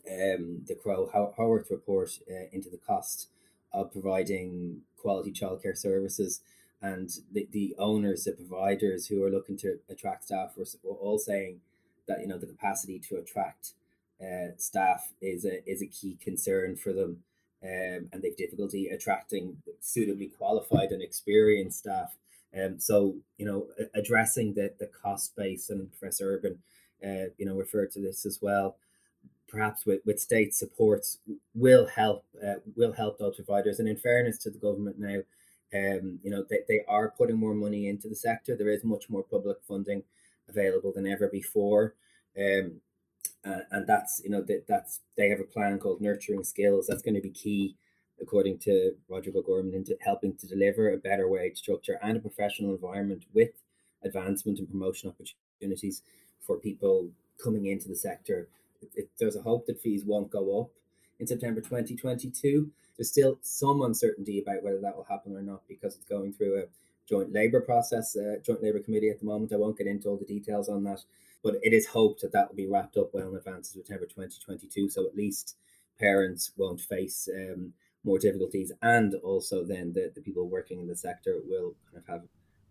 um, 0.08 0.64
the 0.68 0.76
Crowe 0.76 1.10
Horwath 1.14 1.72
report 1.72 2.20
uh, 2.30 2.48
into 2.52 2.70
the 2.70 2.78
cost 2.78 3.30
of 3.74 3.92
providing 3.92 4.82
quality 4.98 5.32
childcare 5.32 5.78
services. 5.78 6.42
And 6.82 7.10
the, 7.32 7.48
the 7.52 7.76
owners, 7.78 8.24
the 8.24 8.32
providers 8.32 9.08
who 9.08 9.24
are 9.24 9.30
looking 9.30 9.58
to 9.58 9.80
attract 9.90 10.26
staff 10.26 10.54
were, 10.56 10.66
were 10.84 10.96
all 10.96 11.18
saying 11.18 11.62
that, 12.08 12.22
you 12.22 12.28
know, 12.28 12.38
the 12.38 12.48
capacity 12.48 13.00
to 13.10 13.18
attract 13.18 13.74
uh, 14.22 14.50
staff 14.58 15.14
is 15.22 15.46
a 15.46 15.68
is 15.70 15.82
a 15.82 15.88
key 15.88 16.18
concern 16.22 16.76
for 16.76 16.94
them, 16.94 17.24
um, 17.64 18.10
and 18.12 18.22
they've 18.22 18.36
difficulty 18.36 18.88
attracting 18.88 19.58
suitably 19.80 20.28
qualified 20.28 20.92
and 20.92 21.02
experienced 21.02 21.80
staff. 21.80 22.16
Um, 22.58 22.80
so 22.80 23.16
you 23.38 23.46
know, 23.46 23.68
addressing 23.94 24.54
the 24.54 24.74
the 24.80 24.88
cost 24.88 25.36
base, 25.36 25.70
and 25.70 25.90
Professor 25.92 26.36
Urban, 26.36 26.60
uh, 27.04 27.32
you 27.38 27.46
know, 27.46 27.56
referred 27.56 27.92
to 27.92 28.02
this 28.02 28.26
as 28.26 28.40
well. 28.42 28.78
Perhaps 29.48 29.84
with, 29.84 30.02
with 30.06 30.20
state 30.20 30.54
supports 30.54 31.18
will 31.56 31.88
help 31.88 32.24
uh, 32.46 32.60
will 32.76 32.94
help 32.94 33.18
those 33.18 33.36
providers. 33.36 33.80
And 33.80 33.88
in 33.88 33.98
fairness 33.98 34.38
to 34.40 34.52
the 34.52 34.60
government 34.60 35.00
now, 35.00 35.22
um, 35.74 36.20
you 36.24 36.30
know, 36.30 36.44
they, 36.50 36.60
they 36.68 36.82
are 36.88 37.14
putting 37.18 37.38
more 37.38 37.54
money 37.54 37.88
into 37.88 38.08
the 38.08 38.16
sector. 38.16 38.56
There 38.56 38.70
is 38.70 38.84
much 38.84 39.10
more 39.10 39.24
public 39.24 39.58
funding 39.68 40.04
available 40.48 40.92
than 40.94 41.08
ever 41.08 41.28
before. 41.28 41.96
Um, 42.38 42.82
uh, 43.46 43.60
and 43.72 43.88
that's 43.88 44.22
you 44.24 44.30
know 44.30 44.42
that 44.42 44.66
that's 44.68 45.00
they 45.18 45.30
have 45.30 45.40
a 45.40 45.44
plan 45.44 45.80
called 45.80 46.02
nurturing 46.02 46.44
skills. 46.44 46.88
That's 46.88 47.02
going 47.02 47.16
to 47.16 47.22
be 47.22 47.30
key, 47.30 47.76
according 48.22 48.60
to 48.60 48.96
Roger 49.08 49.32
O'Gorman, 49.36 49.74
into 49.74 49.98
helping 50.02 50.36
to 50.38 50.48
deliver 50.48 50.92
a 50.92 50.98
better 50.98 51.28
wage 51.28 51.58
structure 51.58 52.00
and 52.02 52.18
a 52.18 52.20
professional 52.20 52.72
environment 52.72 53.26
with 53.34 53.52
advancement 54.04 54.60
and 54.60 54.70
promotion 54.70 55.10
opportunities 55.10 56.04
for 56.42 56.58
people 56.58 57.10
coming 57.42 57.68
into 57.68 57.88
the 57.88 57.96
sector. 57.96 58.48
It, 58.96 59.10
there's 59.20 59.36
a 59.36 59.42
hope 59.42 59.66
that 59.68 59.82
fees 59.82 60.06
won't 60.06 60.32
go 60.32 60.62
up 60.62 60.70
in 61.20 61.28
September 61.28 61.62
2022. 61.62 62.70
There's 62.98 63.10
still 63.10 63.38
some 63.42 63.82
uncertainty 63.82 64.42
about 64.42 64.64
whether 64.64 64.80
that 64.82 64.96
will 64.96 65.06
happen 65.10 65.36
or 65.36 65.42
not 65.42 65.62
because 65.68 65.96
it's 65.96 66.06
going 66.06 66.34
through 66.34 66.60
a 66.60 66.64
joint 67.08 67.34
labour 67.34 67.62
process, 67.62 68.16
uh, 68.16 68.36
joint 68.46 68.64
labour 68.64 68.80
committee 68.80 69.10
at 69.10 69.20
the 69.20 69.26
moment. 69.26 69.54
I 69.54 69.58
won't 69.58 69.78
get 69.78 69.88
into 69.88 70.10
all 70.10 70.18
the 70.18 70.26
details 70.26 70.70
on 70.70 70.84
that, 70.84 71.02
but 71.44 71.56
it 71.62 71.74
is 71.74 71.88
hoped 71.88 72.22
that 72.22 72.32
that 72.34 72.50
will 72.50 72.56
be 72.56 72.68
wrapped 72.68 72.98
up 72.98 73.12
well 73.14 73.30
in 73.30 73.36
advance 73.36 73.70
of 73.70 73.76
September 73.76 74.06
2022. 74.06 74.90
So 74.90 75.06
at 75.06 75.16
least 75.16 75.56
parents 76.00 76.52
won't 76.58 76.82
face 76.82 77.28
um, 77.34 77.74
more 78.04 78.20
difficulties, 78.20 78.72
and 78.82 79.16
also 79.16 79.66
then 79.66 79.94
the, 79.94 80.12
the 80.14 80.22
people 80.22 80.50
working 80.50 80.80
in 80.80 80.88
the 80.88 80.96
sector 80.96 81.40
will 81.46 81.76
kind 81.92 82.04
of 82.04 82.08
have 82.08 82.22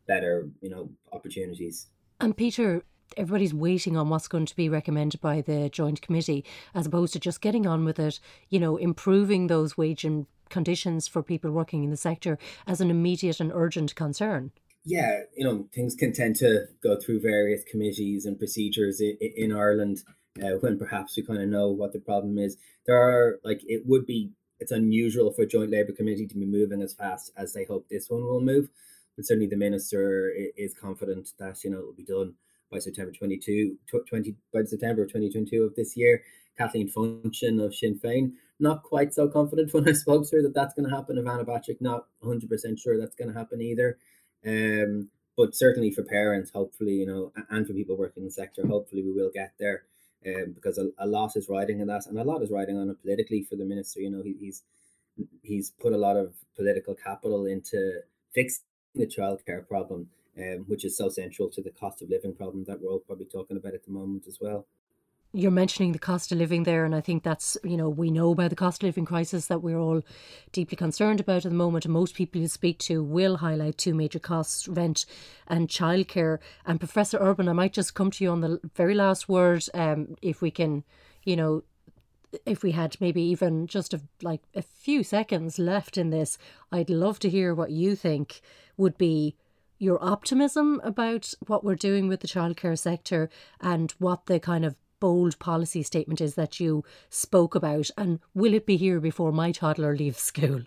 better, 0.06 0.48
you 0.60 0.70
know, 0.70 0.90
opportunities. 1.12 1.88
And 2.20 2.36
Peter, 2.36 2.82
everybody's 3.16 3.54
waiting 3.54 3.96
on 3.96 4.08
what's 4.08 4.28
going 4.28 4.46
to 4.46 4.56
be 4.56 4.68
recommended 4.68 5.20
by 5.20 5.40
the 5.40 5.68
joint 5.68 6.02
committee 6.02 6.44
as 6.74 6.86
opposed 6.86 7.12
to 7.12 7.20
just 7.20 7.40
getting 7.40 7.66
on 7.66 7.84
with 7.84 7.98
it 7.98 8.20
you 8.50 8.60
know 8.60 8.76
improving 8.76 9.46
those 9.46 9.78
wage 9.78 10.04
and 10.04 10.26
conditions 10.48 11.06
for 11.06 11.22
people 11.22 11.50
working 11.50 11.84
in 11.84 11.90
the 11.90 11.96
sector 11.96 12.38
as 12.66 12.80
an 12.80 12.90
immediate 12.90 13.40
and 13.40 13.52
urgent 13.54 13.94
concern? 13.94 14.50
Yeah, 14.84 15.22
you 15.36 15.44
know, 15.44 15.68
things 15.74 15.94
can 15.94 16.12
tend 16.12 16.36
to 16.36 16.66
go 16.82 16.96
through 16.96 17.20
various 17.20 17.62
committees 17.64 18.24
and 18.24 18.38
procedures 18.38 19.00
in, 19.00 19.16
in 19.20 19.52
Ireland 19.52 19.98
uh, 20.42 20.56
when 20.60 20.78
perhaps 20.78 21.16
we 21.16 21.24
kind 21.24 21.42
of 21.42 21.48
know 21.48 21.68
what 21.68 21.92
the 21.92 21.98
problem 21.98 22.38
is. 22.38 22.56
There 22.86 22.96
are, 22.96 23.38
like, 23.44 23.60
it 23.66 23.82
would 23.86 24.06
be, 24.06 24.30
it's 24.60 24.72
unusual 24.72 25.32
for 25.32 25.42
a 25.42 25.46
joint 25.46 25.70
Labour 25.70 25.92
committee 25.92 26.26
to 26.26 26.34
be 26.34 26.46
moving 26.46 26.80
as 26.80 26.94
fast 26.94 27.32
as 27.36 27.52
they 27.52 27.64
hope 27.64 27.88
this 27.88 28.08
one 28.08 28.22
will 28.22 28.40
move. 28.40 28.68
But 29.16 29.26
certainly 29.26 29.48
the 29.48 29.56
minister 29.56 30.32
is 30.56 30.74
confident 30.74 31.30
that, 31.38 31.62
you 31.64 31.70
know, 31.70 31.80
it 31.80 31.86
will 31.86 31.92
be 31.92 32.04
done 32.04 32.34
by 32.70 32.78
September 32.78 33.12
22, 33.12 33.76
20, 34.08 34.36
by 34.52 34.62
September 34.62 35.04
2022 35.04 35.64
of 35.64 35.74
this 35.74 35.96
year. 35.96 36.22
Kathleen 36.56 36.88
Funchion 36.88 37.64
of 37.64 37.74
Sinn 37.74 37.98
Féin 37.98 38.32
not 38.60 38.82
quite 38.82 39.14
so 39.14 39.28
confident 39.28 39.72
when 39.74 39.88
I 39.88 39.92
spoke 39.92 40.28
to 40.28 40.36
her 40.36 40.42
that 40.42 40.54
that's 40.54 40.74
going 40.74 40.88
to 40.88 40.94
happen. 40.94 41.16
Ivana 41.16 41.44
Bacik, 41.44 41.80
not 41.80 42.06
100% 42.22 42.78
sure 42.78 42.98
that's 42.98 43.16
going 43.16 43.32
to 43.32 43.38
happen 43.38 43.60
either. 43.60 43.98
Um, 44.46 45.10
but 45.36 45.54
certainly 45.54 45.90
for 45.90 46.02
parents, 46.02 46.50
hopefully, 46.50 46.94
you 46.94 47.06
know, 47.06 47.32
and 47.48 47.66
for 47.66 47.72
people 47.72 47.96
working 47.96 48.22
in 48.22 48.26
the 48.26 48.32
sector, 48.32 48.66
hopefully 48.66 49.02
we 49.02 49.12
will 49.12 49.30
get 49.32 49.52
there 49.58 49.84
um, 50.26 50.52
because 50.52 50.78
a, 50.78 50.88
a 50.98 51.06
lot 51.06 51.36
is 51.36 51.48
riding 51.48 51.80
on 51.80 51.86
that 51.86 52.06
and 52.06 52.18
a 52.18 52.24
lot 52.24 52.42
is 52.42 52.50
riding 52.50 52.76
on 52.76 52.90
it 52.90 53.00
politically 53.00 53.42
for 53.42 53.56
the 53.56 53.64
minister. 53.64 54.00
You 54.00 54.10
know, 54.10 54.22
he, 54.22 54.34
he's 54.40 54.62
he's 55.42 55.70
put 55.70 55.92
a 55.92 55.98
lot 55.98 56.16
of 56.16 56.34
political 56.56 56.94
capital 56.94 57.46
into 57.46 58.00
fixing 58.34 58.64
the 58.94 59.06
childcare 59.06 59.66
problem, 59.66 60.08
um, 60.36 60.64
which 60.66 60.84
is 60.84 60.96
so 60.96 61.08
central 61.08 61.48
to 61.50 61.62
the 61.62 61.70
cost 61.70 62.02
of 62.02 62.10
living 62.10 62.34
problem 62.34 62.64
that 62.64 62.80
we're 62.80 62.90
all 62.90 62.98
probably 63.00 63.26
talking 63.26 63.56
about 63.56 63.74
at 63.74 63.84
the 63.84 63.92
moment 63.92 64.24
as 64.26 64.38
well 64.40 64.66
you're 65.32 65.50
mentioning 65.50 65.92
the 65.92 65.98
cost 65.98 66.32
of 66.32 66.38
living 66.38 66.62
there, 66.62 66.84
and 66.84 66.94
I 66.94 67.02
think 67.02 67.22
that's, 67.22 67.56
you 67.62 67.76
know, 67.76 67.88
we 67.88 68.10
know 68.10 68.32
about 68.32 68.50
the 68.50 68.56
cost 68.56 68.82
of 68.82 68.86
living 68.86 69.04
crisis 69.04 69.46
that 69.46 69.62
we're 69.62 69.78
all 69.78 70.02
deeply 70.52 70.76
concerned 70.76 71.20
about 71.20 71.44
at 71.44 71.50
the 71.50 71.56
moment. 71.56 71.84
And 71.84 71.92
most 71.92 72.14
people 72.14 72.40
you 72.40 72.48
speak 72.48 72.78
to 72.80 73.02
will 73.02 73.36
highlight 73.36 73.76
two 73.76 73.94
major 73.94 74.18
costs 74.18 74.66
rent 74.66 75.04
and 75.46 75.68
childcare. 75.68 76.38
And 76.64 76.80
Professor 76.80 77.18
Urban, 77.20 77.48
I 77.48 77.52
might 77.52 77.74
just 77.74 77.94
come 77.94 78.10
to 78.12 78.24
you 78.24 78.30
on 78.30 78.40
the 78.40 78.60
very 78.74 78.94
last 78.94 79.28
word, 79.28 79.64
um, 79.74 80.16
if 80.22 80.40
we 80.40 80.50
can, 80.50 80.84
you 81.24 81.36
know, 81.36 81.62
if 82.46 82.62
we 82.62 82.72
had 82.72 82.96
maybe 83.00 83.22
even 83.22 83.66
just 83.66 83.92
a, 83.92 84.00
like 84.22 84.42
a 84.54 84.62
few 84.62 85.02
seconds 85.02 85.58
left 85.58 85.98
in 85.98 86.08
this, 86.10 86.38
I'd 86.72 86.90
love 86.90 87.18
to 87.20 87.30
hear 87.30 87.54
what 87.54 87.70
you 87.70 87.96
think 87.96 88.40
would 88.76 88.96
be 88.96 89.36
your 89.78 90.02
optimism 90.02 90.80
about 90.82 91.32
what 91.46 91.64
we're 91.64 91.76
doing 91.76 92.08
with 92.08 92.20
the 92.20 92.28
childcare 92.28 92.78
sector 92.78 93.30
and 93.60 93.92
what 93.92 94.26
the 94.26 94.40
kind 94.40 94.64
of 94.64 94.74
bold 95.00 95.38
policy 95.38 95.82
statement 95.82 96.20
is 96.20 96.34
that 96.34 96.60
you 96.60 96.84
spoke 97.10 97.54
about, 97.54 97.90
and 97.96 98.20
will 98.34 98.54
it 98.54 98.66
be 98.66 98.76
here 98.76 99.00
before 99.00 99.32
my 99.32 99.52
toddler 99.52 99.96
leaves 99.96 100.20
school? 100.20 100.62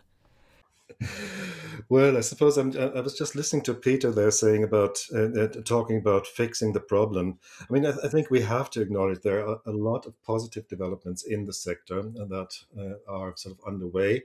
Well, 1.89 2.17
I 2.17 2.21
suppose 2.21 2.57
I'm, 2.57 2.77
i 2.77 3.01
was 3.01 3.17
just 3.17 3.35
listening 3.35 3.63
to 3.63 3.73
Peter 3.73 4.11
there 4.11 4.31
saying 4.31 4.63
about 4.63 4.99
uh, 5.13 5.31
uh, 5.31 5.47
talking 5.65 5.97
about 5.97 6.27
fixing 6.27 6.73
the 6.73 6.79
problem. 6.79 7.39
I 7.59 7.73
mean, 7.73 7.85
I, 7.85 7.93
I, 8.03 8.07
think 8.07 8.29
we 8.29 8.41
have 8.41 8.69
to 8.71 8.81
acknowledge 8.81 9.21
there 9.21 9.45
are 9.45 9.59
a 9.65 9.71
lot 9.71 10.05
of 10.05 10.21
positive 10.23 10.67
developments 10.67 11.23
in 11.23 11.45
the 11.45 11.53
sector 11.53 12.01
that 12.01 12.49
uh, 12.77 13.11
are 13.11 13.33
sort 13.35 13.57
of 13.57 13.65
underway 13.67 14.23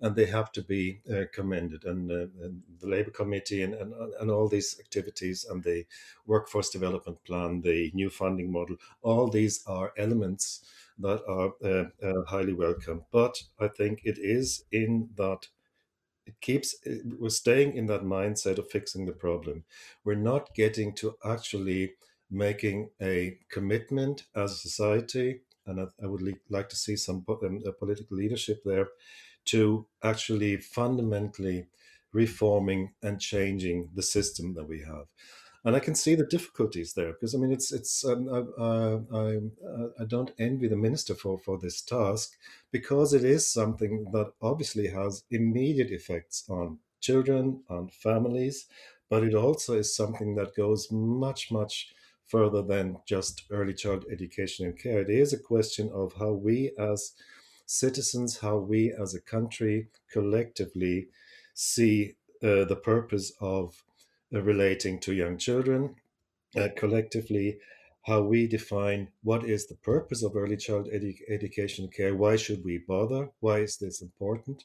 and 0.00 0.14
they 0.14 0.26
have 0.26 0.52
to 0.52 0.62
be 0.62 1.00
uh, 1.10 1.22
commended. 1.32 1.84
And, 1.84 2.10
uh, 2.10 2.26
and, 2.44 2.62
the 2.80 2.88
Labour 2.88 3.10
Committee 3.10 3.62
and, 3.62 3.74
and, 3.74 3.94
and 4.20 4.30
all 4.30 4.48
these 4.48 4.76
activities 4.78 5.46
and 5.48 5.62
the 5.62 5.86
workforce 6.26 6.70
development 6.70 7.24
plan, 7.24 7.62
the 7.62 7.90
new 7.94 8.10
funding 8.10 8.52
model, 8.52 8.76
all 9.02 9.28
these 9.28 9.64
are 9.66 9.92
elements 9.96 10.64
that 10.98 11.22
are 11.26 11.52
uh, 11.64 12.06
uh 12.06 12.24
highly 12.26 12.52
welcome. 12.52 13.04
But 13.10 13.42
I 13.58 13.68
think 13.68 14.02
it 14.04 14.18
is 14.18 14.64
in 14.70 15.08
that 15.16 15.48
it 16.26 16.40
keeps 16.40 16.74
we're 17.18 17.30
staying 17.30 17.76
in 17.76 17.86
that 17.86 18.02
mindset 18.02 18.58
of 18.58 18.70
fixing 18.70 19.06
the 19.06 19.12
problem. 19.12 19.64
We're 20.04 20.14
not 20.16 20.54
getting 20.54 20.94
to 20.96 21.16
actually 21.24 21.94
making 22.30 22.90
a 23.00 23.38
commitment 23.48 24.24
as 24.34 24.52
a 24.52 24.56
society 24.56 25.40
and 25.66 25.80
I, 25.80 25.84
I 26.02 26.06
would 26.06 26.22
like 26.48 26.68
to 26.70 26.76
see 26.76 26.96
some 26.96 27.24
um, 27.28 27.62
political 27.78 28.16
leadership 28.16 28.62
there 28.64 28.88
to 29.46 29.86
actually 30.02 30.56
fundamentally 30.56 31.66
reforming 32.12 32.92
and 33.02 33.20
changing 33.20 33.90
the 33.94 34.02
system 34.02 34.54
that 34.54 34.68
we 34.68 34.80
have. 34.80 35.06
And 35.64 35.74
I 35.74 35.80
can 35.80 35.96
see 35.96 36.14
the 36.14 36.24
difficulties 36.24 36.92
there 36.92 37.12
because 37.12 37.34
I 37.34 37.38
mean 37.38 37.50
it's 37.50 37.72
it's 37.72 38.04
um, 38.04 38.28
I, 38.30 39.18
I, 39.18 40.02
I 40.02 40.04
don't 40.06 40.30
envy 40.38 40.68
the 40.68 40.76
minister 40.76 41.14
for 41.14 41.38
for 41.38 41.58
this 41.58 41.82
task 41.82 42.36
because 42.70 43.12
it 43.12 43.24
is 43.24 43.52
something 43.52 44.06
that 44.12 44.32
obviously 44.40 44.86
has 44.88 45.24
immediate 45.28 45.90
effects 45.90 46.44
on 46.48 46.78
children 47.00 47.64
on 47.68 47.88
families, 47.88 48.66
but 49.10 49.24
it 49.24 49.34
also 49.34 49.76
is 49.76 49.96
something 49.96 50.36
that 50.36 50.54
goes 50.54 50.88
much 50.92 51.50
much 51.50 51.92
further 52.28 52.62
than 52.62 52.98
just 53.06 53.42
early 53.50 53.74
child 53.74 54.04
education 54.10 54.66
and 54.66 54.78
care. 54.78 55.00
It 55.00 55.10
is 55.10 55.32
a 55.32 55.38
question 55.52 55.90
of 55.92 56.12
how 56.14 56.30
we 56.30 56.72
as 56.78 57.12
citizens, 57.66 58.38
how 58.38 58.56
we 58.56 58.92
as 58.92 59.14
a 59.14 59.20
country 59.20 59.88
collectively 60.10 61.08
see 61.54 62.14
uh, 62.42 62.64
the 62.64 62.80
purpose 62.82 63.32
of 63.40 63.82
uh, 64.34 64.40
relating 64.42 64.98
to 65.00 65.14
young 65.14 65.36
children, 65.38 65.96
uh, 66.56 66.68
collectively, 66.76 67.58
how 68.06 68.22
we 68.22 68.46
define 68.46 69.08
what 69.22 69.44
is 69.44 69.66
the 69.66 69.74
purpose 69.74 70.22
of 70.22 70.36
early 70.36 70.56
child 70.56 70.86
edu- 70.86 71.20
education 71.28 71.88
care, 71.88 72.14
why 72.14 72.36
should 72.36 72.64
we 72.64 72.78
bother, 72.78 73.30
why 73.40 73.58
is 73.60 73.78
this 73.78 74.00
important. 74.00 74.64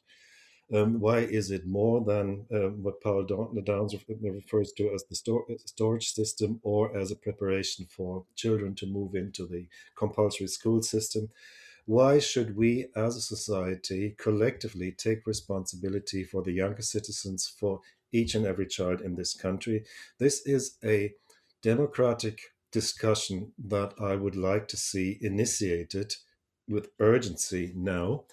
Um, 0.73 1.01
why 1.01 1.19
is 1.19 1.51
it 1.51 1.67
more 1.67 1.99
than 2.01 2.45
um, 2.53 2.81
what 2.81 3.01
Paul 3.01 3.23
Downes 3.23 3.95
refers 4.21 4.71
to 4.73 4.93
as 4.93 5.03
the 5.03 5.15
stor- 5.15 5.45
storage 5.65 6.13
system 6.13 6.61
or 6.63 6.95
as 6.97 7.11
a 7.11 7.17
preparation 7.17 7.87
for 7.89 8.23
children 8.35 8.73
to 8.75 8.85
move 8.85 9.15
into 9.15 9.45
the 9.45 9.67
compulsory 9.95 10.47
school 10.47 10.81
system? 10.81 11.29
Why 11.85 12.19
should 12.19 12.55
we 12.55 12.87
as 12.95 13.15
a 13.15 13.21
society 13.21 14.15
collectively 14.17 14.91
take 14.91 15.25
responsibility 15.25 16.23
for 16.23 16.43
the 16.43 16.51
younger 16.51 16.81
citizens, 16.81 17.47
for 17.47 17.81
each 18.11 18.35
and 18.35 18.45
every 18.45 18.67
child 18.67 19.01
in 19.01 19.15
this 19.15 19.33
country? 19.33 19.83
This 20.19 20.45
is 20.45 20.77
a 20.83 21.13
democratic 21.61 22.41
discussion 22.71 23.51
that 23.65 23.93
I 23.99 24.15
would 24.15 24.35
like 24.35 24.67
to 24.69 24.77
see 24.77 25.17
initiated 25.21 26.15
with 26.67 26.89
urgency 26.99 27.73
now, 27.75 28.25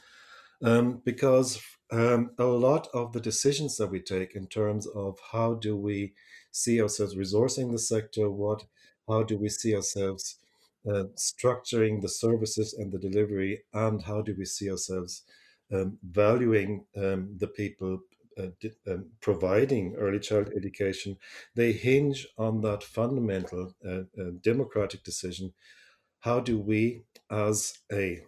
um, 0.63 1.01
because 1.05 1.61
um, 1.91 2.31
a 2.39 2.45
lot 2.45 2.89
of 2.93 3.13
the 3.13 3.21
decisions 3.21 3.77
that 3.79 3.91
we 3.91 4.01
take 4.01 4.37
in 4.37 4.47
terms 4.47 4.87
of 4.87 5.19
how 5.33 5.55
do 5.55 5.77
we 5.77 6.13
see 6.53 6.81
ourselves 6.81 7.17
resourcing 7.17 7.73
the 7.73 7.79
sector, 7.79 8.31
what, 8.31 8.65
how 9.09 9.23
do 9.23 9.37
we 9.39 9.49
see 9.49 9.75
ourselves 9.75 10.37
uh, 10.87 11.05
structuring 11.17 12.01
the 12.01 12.09
services 12.09 12.75
and 12.75 12.93
the 12.93 12.99
delivery, 12.99 13.63
and 13.73 14.03
how 14.03 14.23
do 14.23 14.35
we 14.37 14.45
see 14.45 14.71
ourselves 14.71 15.23
um, 15.73 15.99
valuing 16.03 16.85
um, 16.97 17.37
the 17.37 17.49
people 17.49 18.01
uh, 18.39 18.49
um, 18.87 19.11
providing 19.21 19.97
early 19.97 20.21
child 20.21 20.51
education, 20.57 21.17
they 21.55 21.73
hinge 21.73 22.27
on 22.39 22.61
that 22.61 22.83
fundamental 22.83 23.73
uh, 23.85 24.03
uh, 24.21 24.31
democratic 24.43 25.03
decision. 25.03 25.53
How 26.21 26.41
do 26.41 26.59
we, 26.59 27.03
as 27.31 27.79
a 27.93 28.21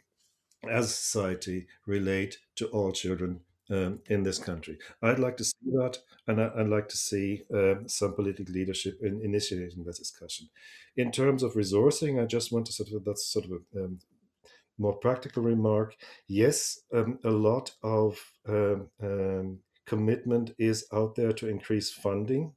as 0.68 0.94
society, 0.94 1.68
relate 1.86 2.38
to 2.56 2.66
all 2.66 2.92
children 2.92 3.40
um, 3.70 4.00
in 4.08 4.22
this 4.22 4.38
country. 4.38 4.78
I'd 5.02 5.18
like 5.18 5.36
to 5.38 5.44
see 5.44 5.70
that, 5.72 5.98
and 6.26 6.40
I, 6.40 6.50
would 6.56 6.68
like 6.68 6.88
to 6.88 6.96
see 6.96 7.42
uh, 7.54 7.74
some 7.86 8.14
political 8.14 8.52
leadership 8.52 8.98
in 9.02 9.20
initiating 9.22 9.84
this 9.84 9.98
discussion. 9.98 10.48
In 10.96 11.12
terms 11.12 11.42
of 11.42 11.54
resourcing, 11.54 12.20
I 12.20 12.26
just 12.26 12.52
want 12.52 12.66
to 12.66 12.72
sort 12.72 12.92
of 12.92 13.04
that's 13.04 13.26
sort 13.26 13.46
of 13.46 13.52
a 13.52 13.84
um, 13.84 13.98
more 14.78 14.94
practical 14.94 15.42
remark. 15.42 15.94
Yes, 16.26 16.80
um, 16.92 17.18
a 17.24 17.30
lot 17.30 17.72
of 17.82 18.18
um, 18.48 18.88
um, 19.02 19.58
commitment 19.86 20.54
is 20.58 20.86
out 20.92 21.14
there 21.14 21.32
to 21.32 21.48
increase 21.48 21.92
funding 21.92 22.54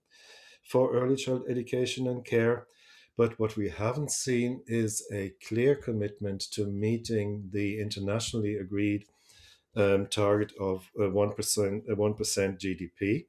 for 0.63 0.93
early 0.93 1.15
child 1.15 1.43
education 1.49 2.07
and 2.07 2.25
care. 2.25 2.67
But 3.15 3.37
what 3.37 3.55
we 3.55 3.69
haven't 3.69 4.11
seen 4.11 4.63
is 4.65 5.05
a 5.13 5.33
clear 5.47 5.75
commitment 5.75 6.41
to 6.53 6.65
meeting 6.65 7.49
the 7.51 7.79
internationally 7.79 8.55
agreed 8.55 9.05
um, 9.75 10.07
target 10.07 10.53
of 10.59 10.89
uh, 10.99 11.03
1%, 11.03 11.87
1% 11.87 11.87
GDP. 11.89 13.25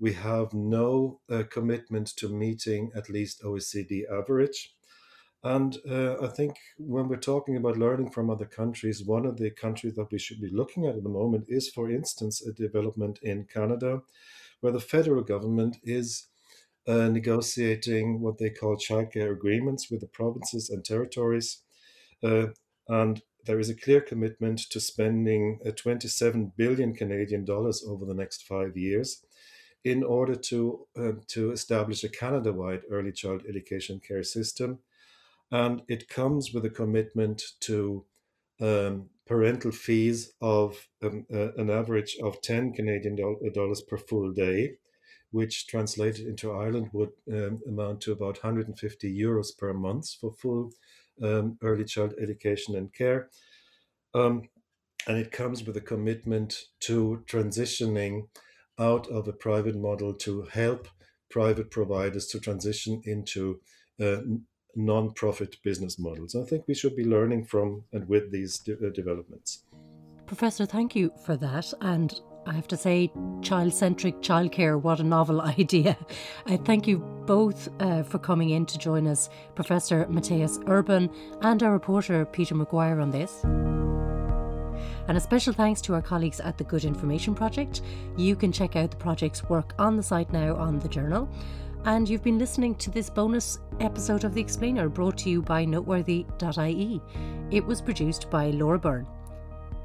We 0.00 0.12
have 0.12 0.54
no 0.54 1.20
uh, 1.30 1.42
commitment 1.50 2.08
to 2.16 2.28
meeting 2.28 2.90
at 2.94 3.10
least 3.10 3.42
OECD 3.42 4.02
average. 4.10 4.74
And 5.44 5.78
uh, 5.88 6.16
I 6.20 6.28
think 6.28 6.56
when 6.78 7.08
we're 7.08 7.16
talking 7.16 7.56
about 7.56 7.78
learning 7.78 8.10
from 8.10 8.28
other 8.28 8.44
countries, 8.44 9.04
one 9.04 9.24
of 9.24 9.36
the 9.36 9.50
countries 9.50 9.94
that 9.94 10.10
we 10.10 10.18
should 10.18 10.40
be 10.40 10.50
looking 10.50 10.86
at 10.86 10.96
at 10.96 11.02
the 11.04 11.08
moment 11.08 11.44
is, 11.48 11.68
for 11.68 11.90
instance, 11.90 12.44
a 12.44 12.52
development 12.52 13.20
in 13.22 13.44
Canada, 13.44 14.02
where 14.60 14.72
the 14.72 14.80
federal 14.80 15.22
government 15.22 15.76
is 15.84 16.26
uh, 16.88 17.08
negotiating 17.08 18.20
what 18.20 18.38
they 18.38 18.50
call 18.50 18.76
childcare 18.76 19.30
agreements 19.30 19.90
with 19.90 20.00
the 20.00 20.06
provinces 20.08 20.70
and 20.70 20.84
territories. 20.84 21.58
Uh, 22.22 22.46
and 22.88 23.22
there 23.46 23.58
is 23.58 23.70
a 23.70 23.74
clear 23.74 24.00
commitment 24.00 24.58
to 24.70 24.80
spending 24.80 25.60
uh, 25.66 25.70
27 25.70 26.52
billion 26.56 26.94
Canadian 26.94 27.44
dollars 27.44 27.84
over 27.86 28.04
the 28.04 28.14
next 28.14 28.44
five 28.44 28.76
years 28.76 29.24
in 29.84 30.02
order 30.02 30.34
to, 30.34 30.86
uh, 30.98 31.12
to 31.28 31.52
establish 31.52 32.04
a 32.04 32.08
Canada 32.08 32.52
wide 32.52 32.82
early 32.90 33.12
child 33.12 33.42
education 33.48 34.00
care 34.06 34.22
system. 34.22 34.78
And 35.50 35.82
it 35.88 36.08
comes 36.08 36.52
with 36.52 36.64
a 36.64 36.70
commitment 36.70 37.42
to 37.60 38.04
um, 38.60 39.08
parental 39.26 39.70
fees 39.70 40.32
of 40.40 40.88
um, 41.02 41.26
uh, 41.32 41.52
an 41.56 41.70
average 41.70 42.16
of 42.22 42.40
10 42.42 42.72
Canadian 42.72 43.16
dollars 43.54 43.82
per 43.82 43.96
full 43.96 44.32
day, 44.32 44.78
which 45.30 45.66
translated 45.66 46.26
into 46.26 46.52
Ireland 46.52 46.88
would 46.92 47.12
um, 47.32 47.60
amount 47.66 48.00
to 48.02 48.12
about 48.12 48.42
150 48.42 49.18
euros 49.18 49.56
per 49.56 49.72
month 49.72 50.14
for 50.20 50.32
full 50.32 50.72
um, 51.22 51.58
early 51.62 51.84
child 51.84 52.14
education 52.20 52.76
and 52.76 52.92
care. 52.92 53.28
Um, 54.14 54.48
and 55.06 55.16
it 55.16 55.32
comes 55.32 55.64
with 55.64 55.76
a 55.76 55.80
commitment 55.80 56.56
to 56.80 57.22
transitioning 57.26 58.28
out 58.78 59.06
of 59.08 59.28
a 59.28 59.32
private 59.32 59.76
model 59.76 60.12
to 60.14 60.42
help 60.52 60.88
private 61.30 61.70
providers 61.70 62.26
to 62.28 62.40
transition 62.40 63.00
into 63.04 63.60
uh, 64.00 64.18
non-profit 64.76 65.56
business 65.62 65.98
models. 65.98 66.34
I 66.34 66.44
think 66.44 66.64
we 66.68 66.74
should 66.74 66.96
be 66.96 67.04
learning 67.04 67.46
from 67.46 67.84
and 67.92 68.08
with 68.08 68.30
these 68.30 68.58
de- 68.58 68.74
uh, 68.74 68.90
developments. 68.94 69.64
Professor, 70.26 70.66
thank 70.66 70.94
you 70.94 71.10
for 71.24 71.36
that. 71.38 71.72
And 71.80 72.20
I 72.48 72.52
have 72.52 72.68
to 72.68 72.78
say, 72.78 73.12
child 73.42 73.74
centric 73.74 74.22
childcare, 74.22 74.80
what 74.80 75.00
a 75.00 75.04
novel 75.04 75.40
idea. 75.58 75.98
I 76.46 76.56
thank 76.56 76.86
you 76.86 76.98
both 77.26 77.68
uh, 77.78 78.02
for 78.02 78.18
coming 78.18 78.50
in 78.50 78.64
to 78.66 78.78
join 78.78 79.06
us, 79.06 79.28
Professor 79.54 80.06
Mathias 80.08 80.58
Urban 80.66 81.10
and 81.42 81.62
our 81.62 81.72
reporter 81.72 82.24
Peter 82.24 82.54
McGuire 82.54 83.02
on 83.02 83.10
this. 83.10 83.44
And 85.08 85.16
a 85.16 85.20
special 85.20 85.52
thanks 85.52 85.82
to 85.82 85.94
our 85.94 86.00
colleagues 86.00 86.40
at 86.40 86.56
the 86.56 86.64
Good 86.64 86.84
Information 86.84 87.34
Project. 87.34 87.82
You 88.16 88.34
can 88.34 88.50
check 88.50 88.76
out 88.76 88.92
the 88.92 88.96
project's 88.96 89.44
work 89.44 89.74
on 89.78 89.96
the 89.96 90.02
site 90.02 90.32
now 90.32 90.56
on 90.56 90.78
the 90.78 90.88
journal. 90.88 91.28
And 91.84 92.08
you've 92.08 92.24
been 92.24 92.38
listening 92.38 92.76
to 92.76 92.90
this 92.90 93.10
bonus 93.10 93.58
episode 93.80 94.24
of 94.24 94.32
The 94.32 94.40
Explainer 94.40 94.88
brought 94.88 95.18
to 95.18 95.30
you 95.30 95.42
by 95.42 95.66
Noteworthy.ie. 95.66 97.02
It 97.50 97.64
was 97.64 97.82
produced 97.82 98.30
by 98.30 98.50
Laura 98.50 98.78
Byrne. 98.78 99.06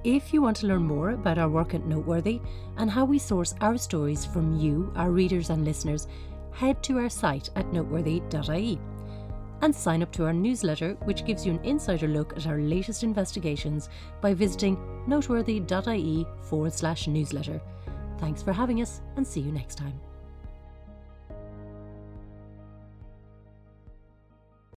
If 0.04 0.34
you 0.34 0.42
want 0.42 0.58
to 0.58 0.68
learn 0.68 0.84
more 0.84 1.12
about 1.12 1.38
our 1.38 1.48
work 1.48 1.74
at 1.74 1.86
Noteworthy 1.86 2.42
and 2.76 2.92
how 2.92 3.06
we 3.06 3.18
source 3.18 3.56
our 3.62 3.78
stories 3.78 4.26
from 4.26 4.58
you, 4.58 4.92
our 4.98 5.12
readers 5.12 5.50
and 5.50 5.64
listeners, 5.64 6.08
head 6.52 6.84
to 6.84 6.98
our 6.98 7.10
site 7.10 7.50
at 7.56 7.72
noteworthy.ie 7.72 8.80
and 9.62 9.74
sign 9.74 10.04
up 10.04 10.12
to 10.12 10.26
our 10.26 10.34
newsletter, 10.34 10.98
which 11.06 11.24
gives 11.24 11.46
you 11.46 11.54
an 11.54 11.64
insider 11.64 12.10
look 12.10 12.36
at 12.36 12.48
our 12.48 12.60
latest 12.60 13.04
investigations 13.04 13.88
by 14.20 14.34
visiting 14.34 14.76
noteworthy.ie 15.08 16.26
forward 16.42 16.74
slash 16.74 17.08
newsletter. 17.08 17.62
Thanks 18.20 18.44
for 18.44 18.52
having 18.52 18.82
us 18.82 19.00
and 19.16 19.26
see 19.26 19.40
you 19.40 19.54
next 19.54 19.76
time. 19.76 20.02